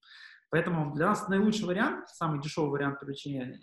Поэтому 0.50 0.94
для 0.94 1.08
нас 1.08 1.28
наилучший 1.28 1.66
вариант, 1.66 2.10
самый 2.10 2.42
дешевый 2.42 2.72
вариант 2.72 3.00
привлечения 3.00 3.60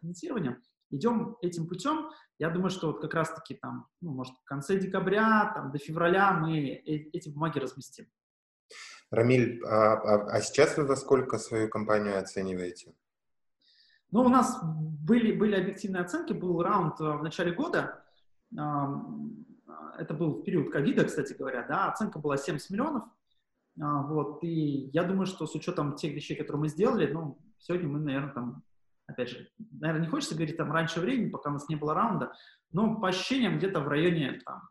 финансирования, 0.00 0.60
идем 0.90 1.36
этим 1.42 1.66
путем. 1.66 2.10
Я 2.38 2.50
думаю, 2.50 2.70
что 2.70 2.88
вот 2.88 3.00
как 3.00 3.14
раз-таки 3.14 3.54
там, 3.54 3.86
ну, 4.00 4.12
может, 4.12 4.34
в 4.34 4.44
конце 4.44 4.78
декабря, 4.78 5.52
там, 5.54 5.72
до 5.72 5.78
февраля 5.78 6.32
мы 6.32 6.60
эти 6.60 7.28
бумаги 7.28 7.58
разместим. 7.58 8.06
Рамиль, 9.10 9.62
а, 9.64 9.94
а, 9.94 10.26
а 10.36 10.40
сейчас 10.40 10.76
вы 10.76 10.86
во 10.86 10.96
сколько 10.96 11.38
свою 11.38 11.68
компанию 11.68 12.18
оцениваете? 12.18 12.94
Ну, 14.12 14.22
у 14.22 14.28
нас 14.28 14.60
были, 14.62 15.32
были 15.32 15.54
объективные 15.54 16.02
оценки, 16.02 16.32
был 16.32 16.62
раунд 16.62 17.00
э, 17.00 17.04
в 17.04 17.22
начале 17.22 17.52
года, 17.52 18.04
это 18.52 20.14
был 20.14 20.40
в 20.40 20.42
период 20.42 20.72
ковида, 20.72 21.04
кстати 21.04 21.34
говоря, 21.34 21.64
да, 21.68 21.92
оценка 21.92 22.18
была 22.18 22.36
70 22.36 22.70
миллионов, 22.70 23.04
а, 23.80 24.02
вот, 24.02 24.42
и 24.42 24.90
я 24.92 25.04
думаю, 25.04 25.26
что 25.26 25.46
с 25.46 25.54
учетом 25.54 25.94
тех 25.94 26.12
вещей, 26.12 26.36
которые 26.36 26.62
мы 26.62 26.68
сделали, 26.68 27.12
ну, 27.12 27.38
сегодня 27.58 27.88
мы, 27.88 28.00
наверное, 28.00 28.32
там, 28.32 28.62
опять 29.06 29.28
же, 29.28 29.48
наверное, 29.70 30.02
не 30.06 30.10
хочется 30.10 30.34
говорить 30.34 30.56
там 30.56 30.72
раньше 30.72 31.00
времени, 31.00 31.30
пока 31.30 31.50
у 31.50 31.52
нас 31.52 31.68
не 31.68 31.76
было 31.76 31.94
раунда, 31.94 32.32
но 32.72 32.98
по 33.00 33.08
ощущениям 33.08 33.58
где-то 33.58 33.80
в 33.80 33.88
районе 33.88 34.40
там 34.44 34.62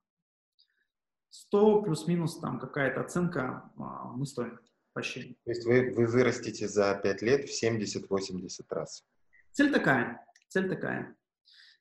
100 1.30 1.84
плюс-минус 1.84 2.40
там 2.40 2.60
какая-то 2.60 3.02
оценка 3.02 3.72
а, 3.78 4.12
мы 4.14 4.26
стоим 4.26 4.60
по 4.94 5.02
ощущениям. 5.02 5.36
То 5.46 5.52
есть 5.52 5.66
вы, 5.66 5.94
вы 5.96 6.08
вырастете 6.08 6.68
за 6.68 6.96
5 6.96 7.22
лет 7.22 7.50
в 7.50 7.64
70-80 7.64 8.50
раз? 8.70 9.04
Цель 9.52 9.72
такая, 9.72 10.26
цель 10.48 10.70
такая. 10.70 11.16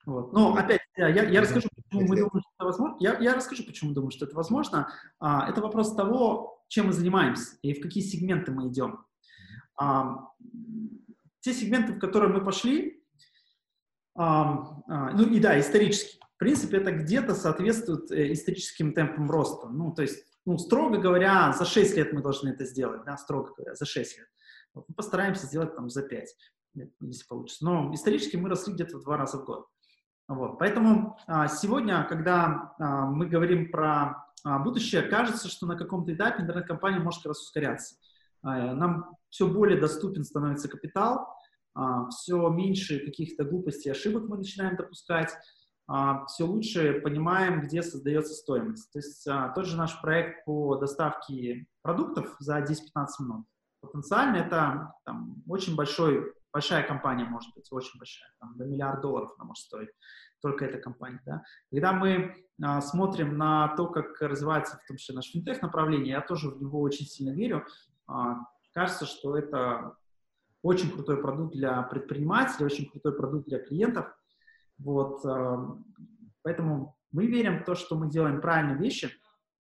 Вот. 0.07 0.33
Но 0.33 0.55
опять, 0.55 0.81
я, 0.97 1.09
я 1.09 1.41
расскажу, 1.41 1.69
почему 1.75 2.09
мы 2.09 2.17
думаем, 2.17 2.41
что 2.41 2.51
это 2.57 2.65
возможно. 2.65 2.97
Я, 2.99 3.19
я 3.19 3.35
расскажу, 3.35 3.65
почему 3.65 3.93
думаю, 3.93 4.11
что 4.11 4.25
это 4.25 4.35
возможно. 4.35 4.91
А, 5.19 5.49
это 5.51 5.61
вопрос 5.61 5.95
того, 5.95 6.65
чем 6.69 6.87
мы 6.87 6.93
занимаемся 6.93 7.57
и 7.63 7.75
в 7.75 7.81
какие 7.81 8.03
сегменты 8.03 8.53
мы 8.53 8.69
идем. 8.69 9.05
А, 9.77 10.29
те 11.41 11.53
сегменты, 11.53 11.95
в 11.95 11.99
которые 11.99 12.33
мы 12.33 12.45
пошли, 12.45 13.03
а, 14.15 14.83
а, 14.89 15.11
ну 15.13 15.25
и 15.25 15.39
да, 15.41 15.59
исторически. 15.61 16.19
В 16.39 16.41
принципе, 16.41 16.77
это 16.77 16.93
где-то 16.93 17.35
соответствует 17.35 18.13
э, 18.13 18.33
историческим 18.33 18.95
темпам 18.95 19.29
роста. 19.29 19.69
Ну, 19.69 19.93
то 19.93 20.03
есть, 20.03 20.25
ну, 20.47 20.57
строго 20.57 20.99
говоря, 20.99 21.53
за 21.53 21.65
6 21.65 21.97
лет 21.97 22.13
мы 22.13 22.23
должны 22.23 22.51
это 22.51 22.65
сделать, 22.65 23.03
да, 23.05 23.17
строго 23.17 23.53
говоря, 23.57 23.75
за 23.75 23.85
6 23.85 24.19
лет. 24.19 24.29
Вот, 24.73 24.89
мы 24.89 24.95
постараемся 24.95 25.47
сделать 25.47 25.75
там 25.75 25.91
за 25.91 26.03
5, 26.03 26.29
если 27.01 27.27
получится. 27.27 27.65
Но 27.65 27.93
исторически 27.93 28.37
мы 28.37 28.49
росли 28.49 28.73
где-то 28.73 28.99
в 28.99 29.03
два 29.03 29.17
раза 29.17 29.39
в 29.39 29.47
год. 29.47 29.67
Вот. 30.29 30.61
Поэтому 30.61 31.19
а, 31.27 31.49
сегодня, 31.49 32.07
когда 32.09 32.73
а, 32.79 33.07
мы 33.07 33.27
говорим 33.27 33.73
про 33.73 34.25
а, 34.45 34.61
будущее, 34.61 35.03
кажется, 35.03 35.49
что 35.49 35.67
на 35.67 35.77
каком-то 35.77 36.15
этапе 36.15 36.45
интернет-компания 36.45 37.01
может 37.01 37.23
как 37.23 37.31
раз 37.31 37.43
ускоряться. 37.43 37.97
А, 38.43 38.75
нам 38.75 39.17
все 39.29 39.49
более 39.49 39.81
доступен 39.81 40.23
становится 40.23 40.69
капитал, 40.69 41.27
а, 41.75 42.09
все 42.11 42.49
меньше 42.49 43.05
каких-то 43.05 43.45
глупостей, 43.45 43.91
ошибок 43.91 44.25
мы 44.29 44.37
начинаем 44.37 44.77
допускать, 44.77 45.35
все 46.27 46.45
лучше 46.45 47.01
понимаем, 47.01 47.63
где 47.63 47.83
создается 47.83 48.35
стоимость. 48.35 48.93
То 48.93 48.99
есть 48.99 49.27
а, 49.27 49.49
тот 49.49 49.65
же 49.65 49.77
наш 49.77 49.99
проект 50.03 50.45
по 50.45 50.77
доставке 50.77 51.67
продуктов 51.81 52.37
за 52.41 52.59
10-15 52.59 52.75
минут. 53.21 53.47
Потенциально 53.81 54.37
это 54.37 54.93
там, 55.05 55.43
очень 55.47 55.77
большой 55.77 56.35
большая 56.53 56.83
компания 56.87 57.25
может 57.25 57.55
быть, 57.55 57.69
очень 57.71 57.99
большая, 57.99 58.31
там, 58.41 58.57
до 58.57 58.65
миллиарда 58.65 59.03
долларов 59.03 59.33
она 59.39 59.47
может 59.47 59.65
стоить, 59.65 59.91
только 60.41 60.65
эта 60.65 60.79
компания, 60.79 61.21
да. 61.25 61.43
Когда 61.71 61.93
мы 61.93 62.35
а, 62.63 62.81
смотрим 62.81 63.37
на 63.37 63.75
то, 63.77 63.87
как 63.89 64.21
развивается 64.21 64.77
в 64.77 64.87
том 64.87 64.97
числе 64.97 65.15
наш 65.15 65.27
финтех 65.27 65.63
направление, 65.63 66.15
я 66.15 66.21
тоже 66.21 66.51
в 66.51 66.61
него 66.61 66.81
очень 66.81 67.07
сильно 67.07 67.35
верю, 67.35 67.67
а, 68.07 68.39
кажется, 68.73 69.07
что 69.07 69.37
это 69.37 69.97
очень 70.63 70.91
крутой 70.91 71.23
продукт 71.23 71.55
для 71.55 71.83
предпринимателей, 71.83 72.67
очень 72.67 72.91
крутой 72.91 73.17
продукт 73.17 73.49
для 73.49 73.61
клиентов, 73.61 74.07
вот, 74.79 75.25
а, 75.25 75.77
поэтому 76.43 76.97
мы 77.13 77.27
верим 77.27 77.61
в 77.61 77.65
то, 77.65 77.75
что 77.75 77.97
мы 77.97 78.11
делаем 78.11 78.41
правильные 78.41 78.79
вещи, 78.79 79.11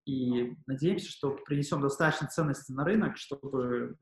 и 0.04 0.56
надеемся, 0.66 1.10
что 1.10 1.32
принесем 1.32 1.82
достаточно 1.82 2.28
ценности 2.28 2.72
на 2.72 2.84
рынок, 2.84 3.18
чтобы 3.18 3.96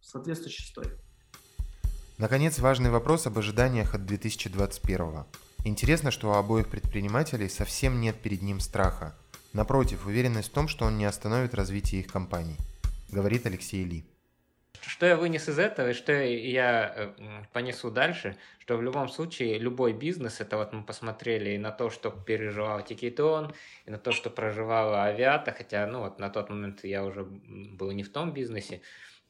соответствующий 0.00 0.64
стоит. 0.64 0.98
Наконец, 2.16 2.58
важный 2.58 2.90
вопрос 2.90 3.26
об 3.26 3.38
ожиданиях 3.38 3.94
от 3.94 4.06
2021. 4.06 5.24
Интересно, 5.64 6.10
что 6.10 6.30
у 6.30 6.34
обоих 6.34 6.68
предпринимателей 6.68 7.48
совсем 7.48 8.00
нет 8.00 8.20
перед 8.20 8.40
ним 8.40 8.60
страха. 8.60 9.14
Напротив, 9.52 10.06
уверенность 10.06 10.48
в 10.48 10.52
том, 10.52 10.68
что 10.68 10.86
он 10.86 10.96
не 10.96 11.04
остановит 11.04 11.54
развитие 11.54 12.00
их 12.00 12.06
компаний, 12.06 12.56
говорит 13.10 13.46
Алексей 13.46 13.84
Ли. 13.84 14.06
Что 14.82 15.06
я 15.06 15.16
вынес 15.16 15.48
из 15.48 15.58
этого 15.58 15.90
и 15.90 15.92
что 15.92 16.12
я 16.12 16.92
э, 16.94 17.12
понесу 17.52 17.90
дальше, 17.90 18.36
что 18.58 18.76
в 18.76 18.82
любом 18.82 19.08
случае 19.08 19.58
любой 19.58 19.92
бизнес, 19.92 20.40
это 20.40 20.56
вот 20.56 20.72
мы 20.72 20.82
посмотрели 20.82 21.50
и 21.50 21.58
на 21.58 21.70
то, 21.70 21.90
что 21.90 22.10
переживал 22.10 22.82
Тикетон, 22.82 23.52
и 23.86 23.90
на 23.90 23.98
то, 23.98 24.12
что 24.12 24.30
проживала 24.30 25.04
Авиата, 25.04 25.52
хотя 25.52 25.86
ну 25.86 26.00
вот 26.00 26.18
на 26.18 26.30
тот 26.30 26.50
момент 26.50 26.84
я 26.84 27.04
уже 27.04 27.24
был 27.24 27.90
не 27.92 28.02
в 28.02 28.10
том 28.10 28.32
бизнесе, 28.32 28.80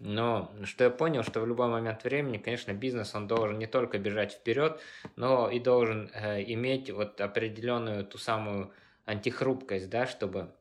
но 0.01 0.51
что 0.65 0.85
я 0.85 0.91
понял, 0.91 1.23
что 1.23 1.41
в 1.41 1.47
любой 1.47 1.69
момент 1.69 2.05
времени, 2.05 2.39
конечно, 2.39 2.73
бизнес, 2.73 3.15
он 3.15 3.29
должен 3.29 3.59
не 3.59 3.67
только 3.67 3.99
бежать 3.99 4.33
вперед, 4.33 4.81
но 5.17 5.51
и 5.51 5.61
должен 5.61 6.11
э, 6.15 6.43
иметь 6.53 6.91
вот 6.91 7.21
определенную 7.21 8.07
ту 8.07 8.17
самую 8.17 8.73
антихрупкость, 9.05 9.91
да, 9.91 10.07
чтобы... 10.07 10.53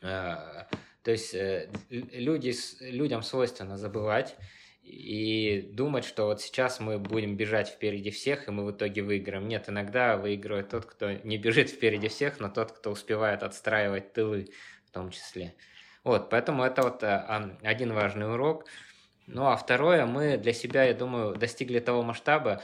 Э, 0.00 0.64
то 1.02 1.10
есть 1.10 1.34
э, 1.34 1.68
люди, 1.90 2.54
людям 2.80 3.22
свойственно 3.22 3.76
забывать 3.76 4.36
и 4.82 5.70
думать, 5.72 6.04
что 6.04 6.26
вот 6.26 6.40
сейчас 6.40 6.80
мы 6.80 6.98
будем 6.98 7.36
бежать 7.36 7.68
впереди 7.68 8.10
всех, 8.10 8.48
и 8.48 8.50
мы 8.50 8.64
в 8.64 8.72
итоге 8.72 9.02
выиграем. 9.02 9.48
Нет, 9.48 9.68
иногда 9.68 10.16
выигрывает 10.16 10.70
тот, 10.70 10.86
кто 10.86 11.12
не 11.12 11.38
бежит 11.38 11.70
впереди 11.70 12.08
всех, 12.08 12.40
но 12.40 12.48
тот, 12.48 12.72
кто 12.72 12.90
успевает 12.90 13.42
отстраивать 13.42 14.12
тылы 14.12 14.50
в 14.86 14.90
том 14.90 15.10
числе. 15.10 15.54
Вот, 16.04 16.30
поэтому 16.30 16.64
это 16.64 16.82
вот 16.82 17.02
э, 17.02 17.56
один 17.62 17.92
важный 17.92 18.32
урок. 18.32 18.66
Ну, 19.26 19.46
а 19.46 19.56
второе, 19.56 20.04
мы 20.04 20.36
для 20.36 20.52
себя, 20.52 20.84
я 20.84 20.94
думаю, 20.94 21.36
достигли 21.36 21.78
того 21.78 22.02
масштаба, 22.02 22.60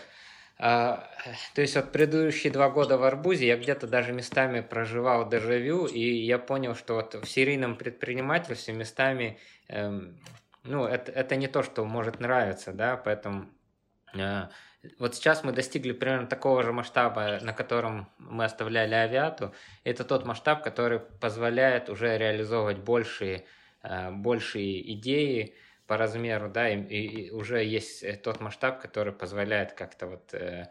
а, 0.60 1.08
то 1.54 1.60
есть 1.60 1.76
вот 1.76 1.92
предыдущие 1.92 2.52
два 2.52 2.68
года 2.68 2.98
в 2.98 3.04
Арбузе 3.04 3.46
я 3.46 3.56
где-то 3.56 3.86
даже 3.86 4.12
местами 4.12 4.60
проживал 4.60 5.28
дежавю, 5.28 5.86
и 5.86 6.00
я 6.00 6.38
понял, 6.38 6.74
что 6.74 6.94
вот 6.94 7.14
в 7.14 7.24
серийном 7.26 7.76
предпринимательстве 7.76 8.74
местами, 8.74 9.38
эм, 9.68 10.18
ну, 10.64 10.84
это, 10.84 11.12
это 11.12 11.36
не 11.36 11.46
то, 11.46 11.62
что 11.62 11.84
может 11.84 12.18
нравиться, 12.18 12.72
да, 12.72 12.96
поэтому 12.96 13.46
э, 14.14 14.48
вот 14.98 15.14
сейчас 15.14 15.44
мы 15.44 15.52
достигли 15.52 15.92
примерно 15.92 16.26
такого 16.26 16.64
же 16.64 16.72
масштаба, 16.72 17.38
на 17.40 17.52
котором 17.52 18.08
мы 18.18 18.44
оставляли 18.44 18.94
авиату. 18.94 19.54
Это 19.84 20.04
тот 20.04 20.24
масштаб, 20.24 20.64
который 20.64 20.98
позволяет 20.98 21.88
уже 21.88 22.18
реализовывать 22.18 22.78
большие, 22.78 23.44
э, 23.84 24.10
большие 24.10 24.92
идеи 24.94 25.54
по 25.88 25.96
размеру, 25.96 26.48
да, 26.48 26.68
и, 26.68 26.78
и 26.78 27.30
уже 27.30 27.64
есть 27.64 28.04
э, 28.04 28.14
тот 28.16 28.40
масштаб, 28.40 28.80
который 28.80 29.12
позволяет 29.12 29.72
как-то 29.72 30.06
вот 30.06 30.32
э, 30.34 30.68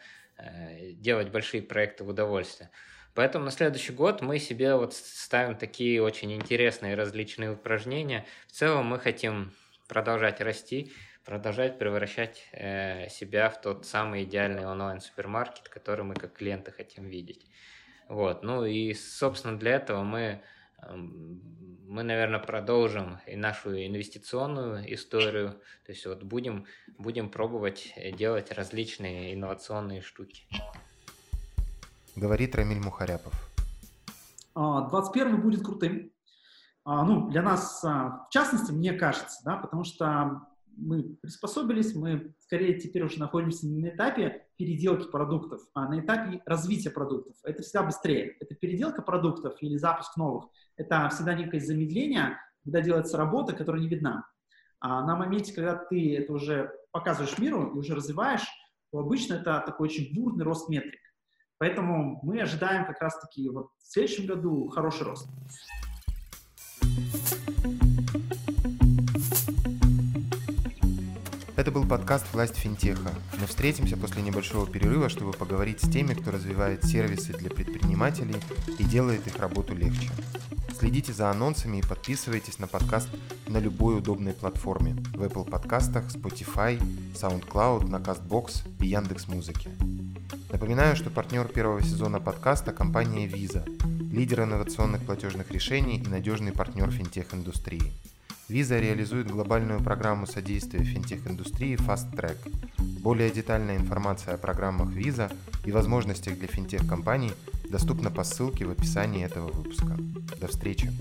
делать 0.94 1.30
большие 1.30 1.62
проекты 1.62 2.06
в 2.06 2.10
удовольствие. 2.10 2.70
Поэтому 3.16 3.46
на 3.46 3.52
следующий 3.52 3.94
год 3.94 4.22
мы 4.22 4.38
себе 4.38 4.76
вот 4.76 4.94
ставим 4.94 5.58
такие 5.58 6.04
очень 6.04 6.32
интересные 6.34 6.94
различные 6.96 7.52
упражнения. 7.52 8.26
В 8.48 8.52
целом 8.52 8.86
мы 8.86 9.00
хотим 9.00 9.52
продолжать 9.88 10.40
расти, 10.40 10.92
продолжать 11.26 11.80
превращать 11.80 12.48
э, 12.52 13.10
себя 13.10 13.50
в 13.50 13.60
тот 13.60 13.86
самый 13.86 14.24
идеальный 14.24 14.68
онлайн-супермаркет, 14.68 15.68
который 15.68 16.06
мы 16.06 16.14
как 16.14 16.34
клиенты 16.34 16.72
хотим 16.72 17.10
видеть. 17.10 17.46
Вот. 18.08 18.44
Ну 18.44 18.66
и, 18.66 18.94
собственно, 18.94 19.58
для 19.58 19.78
этого 19.78 20.04
мы, 20.04 20.44
э, 20.82 20.96
мы, 21.88 22.04
наверное, 22.04 22.40
продолжим 22.40 23.18
и 23.26 23.36
нашу 23.36 23.72
инвестиционную 23.74 24.94
историю. 24.94 25.52
То 25.86 25.94
есть 25.94 26.06
вот 26.06 26.24
будем, 26.24 26.66
будем 26.98 27.30
пробовать 27.30 27.94
делать 28.18 28.52
различные 28.52 29.34
инновационные 29.34 30.02
штуки. 30.02 30.44
Говорит 32.16 32.56
Рамиль 32.56 32.80
Мухаряпов. 32.80 33.34
21 34.56 35.36
а, 35.36 35.38
будет 35.38 35.64
крутым. 35.64 36.12
А, 36.84 37.06
ну, 37.06 37.30
для 37.30 37.42
нас, 37.42 37.84
а, 37.86 38.26
в 38.28 38.30
частности, 38.32 38.72
мне 38.72 38.94
кажется, 38.94 39.40
да, 39.46 39.56
потому 39.56 39.84
что 39.84 40.48
мы 40.76 41.04
приспособились, 41.22 41.96
мы 41.96 42.34
скорее 42.40 42.80
теперь 42.80 43.04
уже 43.04 43.20
находимся 43.20 43.66
не 43.66 43.80
на 43.80 43.90
этапе 43.90 44.47
переделки 44.58 45.10
продуктов, 45.10 45.62
а 45.74 45.88
на 45.88 46.00
этапе 46.00 46.42
развития 46.46 46.90
продуктов. 46.90 47.36
Это 47.44 47.62
всегда 47.62 47.84
быстрее. 47.84 48.36
Это 48.40 48.56
переделка 48.56 49.02
продуктов 49.02 49.56
или 49.62 49.78
запуск 49.78 50.18
новых. 50.18 50.46
Это 50.76 51.08
всегда 51.10 51.34
некое 51.34 51.60
замедление, 51.60 52.38
когда 52.64 52.82
делается 52.82 53.18
работа, 53.18 53.54
которая 53.54 53.82
не 53.82 53.88
видна. 53.88 54.26
А 54.80 55.06
на 55.06 55.16
моменте, 55.16 55.54
когда 55.54 55.76
ты 55.76 56.18
это 56.18 56.34
уже 56.34 56.72
показываешь 56.92 57.38
миру 57.38 57.74
и 57.74 57.78
уже 57.78 57.96
развиваешь, 57.96 58.48
то 58.92 59.00
обычно 59.00 59.36
это 59.36 59.64
такой 59.66 59.88
очень 59.88 60.14
бурный 60.14 60.44
рост 60.44 60.70
метрик. 60.70 61.02
Поэтому 61.60 62.20
мы 62.24 62.42
ожидаем 62.42 62.86
как 62.86 63.02
раз-таки 63.02 63.50
вот 63.50 63.70
в 63.80 63.92
следующем 63.92 64.28
году 64.28 64.70
хороший 64.70 65.04
рост. 65.04 65.28
Это 71.58 71.72
был 71.72 71.88
подкаст 71.88 72.28
«Власть 72.34 72.56
финтеха». 72.56 73.10
Мы 73.40 73.48
встретимся 73.48 73.98
после 73.98 74.22
небольшого 74.22 74.68
перерыва, 74.68 75.10
чтобы 75.10 75.32
поговорить 75.32 75.82
с 75.82 75.90
теми, 75.90 76.14
кто 76.14 76.30
развивает 76.30 76.84
сервисы 76.84 77.34
для 77.34 77.50
предпринимателей 77.50 78.36
и 78.78 78.84
делает 78.84 79.26
их 79.26 79.40
работу 79.40 79.74
легче. 79.74 80.12
Следите 80.78 81.14
за 81.14 81.32
анонсами 81.32 81.78
и 81.78 81.82
подписывайтесь 81.82 82.60
на 82.60 82.68
подкаст 82.68 83.10
на 83.48 83.58
любой 83.58 83.98
удобной 83.98 84.34
платформе 84.34 84.98
в 85.16 85.24
Apple 85.24 85.50
подкастах, 85.50 86.06
Spotify, 86.10 86.80
SoundCloud, 87.16 87.88
на 87.88 87.96
CastBox 87.96 88.62
и 88.80 88.90
Яндекс.Музыке. 88.90 89.72
Напоминаю, 90.52 90.96
что 90.96 91.10
партнер 91.10 91.48
первого 91.48 91.82
сезона 91.82 92.20
подкаста– 92.20 92.72
компания 92.72 93.28
Visa, 93.28 93.68
лидер 94.14 94.44
инновационных 94.44 95.02
платежных 95.02 95.50
решений 95.50 95.98
и 95.98 96.08
надежный 96.08 96.52
партнер 96.52 96.92
финтех-индустрии. 96.92 97.94
Visa 98.50 98.80
реализует 98.80 99.30
глобальную 99.30 99.82
программу 99.82 100.26
содействия 100.26 100.82
финтех-индустрии 100.82 101.76
Fast 101.76 102.14
Track. 102.16 102.38
Более 103.02 103.30
детальная 103.30 103.76
информация 103.76 104.36
о 104.36 104.38
программах 104.38 104.90
Visa 104.90 105.36
и 105.66 105.72
возможностях 105.74 106.38
для 106.38 106.48
финтех-компаний 106.48 107.34
доступна 107.70 108.10
по 108.10 108.24
ссылке 108.24 108.66
в 108.66 108.72
описании 108.72 109.26
этого 109.26 109.52
выпуска. 109.52 109.98
До 110.40 110.48
встречи! 110.48 110.94